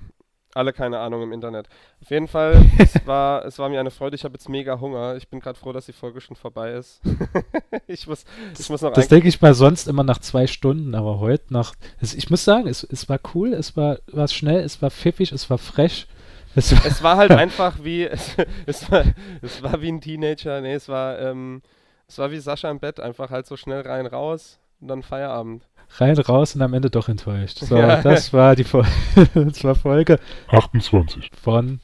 alle 0.57 0.73
keine 0.73 0.99
Ahnung 0.99 1.23
im 1.23 1.31
Internet. 1.31 1.67
Auf 2.01 2.09
jeden 2.09 2.27
Fall, 2.27 2.65
es 2.77 3.05
war, 3.05 3.45
es 3.45 3.59
war 3.59 3.69
mir 3.69 3.79
eine 3.79 3.91
Freude. 3.91 4.15
Ich 4.15 4.23
habe 4.23 4.33
jetzt 4.33 4.49
mega 4.49 4.79
Hunger. 4.79 5.15
Ich 5.15 5.27
bin 5.27 5.39
gerade 5.39 5.57
froh, 5.57 5.71
dass 5.71 5.85
die 5.85 5.93
Folge 5.93 6.19
schon 6.19 6.35
vorbei 6.35 6.71
ist. 6.71 7.01
ich, 7.87 8.07
muss, 8.07 8.25
ich 8.57 8.69
muss 8.69 8.81
noch 8.81 8.93
Das 8.93 9.07
denke 9.07 9.27
ich 9.27 9.41
mal 9.41 9.53
sonst 9.53 9.87
immer 9.87 10.03
nach 10.03 10.19
zwei 10.19 10.47
Stunden, 10.47 10.95
aber 10.95 11.19
heute 11.19 11.53
nach. 11.53 11.73
Es, 12.01 12.13
ich 12.13 12.29
muss 12.29 12.43
sagen, 12.43 12.67
es, 12.67 12.83
es 12.83 13.07
war 13.07 13.19
cool, 13.33 13.53
es 13.53 13.77
war, 13.77 13.99
war 14.07 14.27
schnell, 14.27 14.61
es 14.61 14.81
war 14.81 14.89
pfiffig, 14.91 15.31
es 15.31 15.49
war 15.49 15.57
fresh. 15.57 16.07
Es 16.55 16.75
war, 16.75 16.85
Es 16.85 17.03
war 17.03 17.17
halt 17.17 17.31
einfach 17.43 17.77
wie, 17.83 18.03
es, 18.03 18.35
es, 18.65 18.91
war, 18.91 19.03
es 19.41 19.61
war 19.61 19.81
wie 19.81 19.91
ein 19.91 20.01
Teenager. 20.01 20.59
Nee, 20.61 20.73
es 20.73 20.89
war, 20.89 21.19
ähm, 21.19 21.61
es 22.07 22.17
war 22.17 22.31
wie 22.31 22.39
Sascha 22.39 22.69
im 22.71 22.79
Bett. 22.79 22.99
Einfach 22.99 23.29
halt 23.29 23.45
so 23.45 23.55
schnell 23.55 23.81
rein, 23.81 24.07
raus 24.07 24.59
und 24.81 24.87
dann 24.87 25.03
Feierabend. 25.03 25.63
Rein, 25.99 26.17
raus 26.17 26.55
und 26.55 26.61
am 26.61 26.73
Ende 26.73 26.89
doch 26.89 27.09
enttäuscht. 27.09 27.59
So, 27.59 27.77
Ja. 27.77 28.01
das 28.01 28.33
war 28.33 28.55
die 28.55 28.63
Folge, 28.63 28.89
das 29.33 29.63
war 29.63 29.75
Folge 29.75 30.19
28. 30.49 31.31
von 31.41 31.79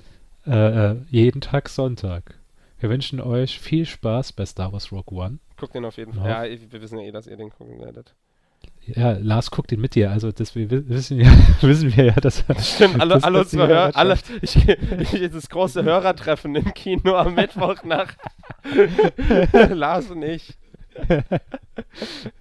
äh, 0.46 0.52
äh, 0.92 0.96
jeden 1.10 1.42
Tag 1.42 1.70
Sonntag. 1.70 2.36
Wir 2.80 2.90
wünschen 2.90 3.22
euch 3.22 3.60
viel 3.60 3.86
Spaß 3.86 4.34
bei 4.34 4.46
Star 4.46 4.74
Wars 4.74 4.92
Rogue 4.92 5.18
One. 5.18 5.40
Guckt 5.58 5.74
den 5.74 5.86
auf 5.86 5.96
jeden. 5.98 6.14
Fall. 6.14 6.30
Ja, 6.52 6.60
wir 6.72 6.82
wissen 6.82 7.00
ja 7.00 7.06
eh, 7.08 7.12
dass 7.12 7.28
ihr 7.28 7.38
den 7.38 7.50
gucken 7.50 7.80
werdet. 7.80 8.14
Ja, 8.86 9.12
Lars 9.14 9.52
guckt 9.52 9.72
ihn 9.72 9.80
mit 9.80 9.96
dir, 9.96 10.12
also 10.12 10.32
das 10.34 10.56
wir 10.56 10.70
wi- 10.70 10.88
wissen 10.90 11.18
ja, 11.20 11.32
wissen 11.62 11.96
wir 11.96 12.06
ja, 12.06 12.14
dass 12.14 12.44
er 12.48 12.60
Stimmt, 12.60 13.00
alle, 13.00 13.14
dass- 13.16 13.24
alle 13.24 13.38
dass 13.40 13.54
unsere 13.54 13.68
Hörer, 13.70 13.96
alle, 13.96 14.18
ich, 14.42 14.56
ich, 15.14 15.32
das 15.32 15.50
große 15.50 15.84
Hörertreffen 15.84 16.54
im 16.56 16.74
Kino 16.74 17.16
am 17.16 17.36
Mittwoch 17.36 17.84
nach 17.84 18.14
Lars 19.70 20.10
und 20.12 20.24
ich. 20.24 20.54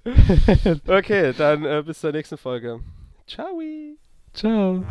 Okay, 0.86 1.32
dann 1.36 1.64
äh, 1.64 1.82
bis 1.84 2.00
zur 2.00 2.12
nächsten 2.12 2.36
Folge. 2.36 2.80
Ciao. 3.26 3.60
Ciao. 4.32 4.84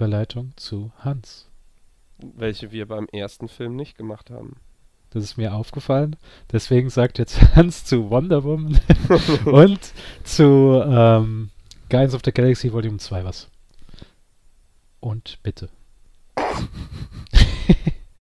Überleitung 0.00 0.54
zu 0.56 0.92
Hans. 1.00 1.46
Welche 2.16 2.72
wir 2.72 2.88
beim 2.88 3.06
ersten 3.12 3.48
Film 3.48 3.76
nicht 3.76 3.98
gemacht 3.98 4.30
haben. 4.30 4.56
Das 5.10 5.22
ist 5.22 5.36
mir 5.36 5.52
aufgefallen. 5.52 6.16
Deswegen 6.50 6.88
sagt 6.88 7.18
jetzt 7.18 7.38
Hans 7.54 7.84
zu 7.84 8.08
Wonder 8.08 8.42
Woman 8.42 8.80
und 9.44 9.92
zu 10.24 10.82
ähm, 10.82 11.50
Guardians 11.90 12.14
of 12.14 12.22
the 12.24 12.32
Galaxy 12.32 12.72
Volume 12.72 12.96
2 12.96 13.24
was. 13.26 13.50
Und 15.00 15.38
bitte. 15.42 15.68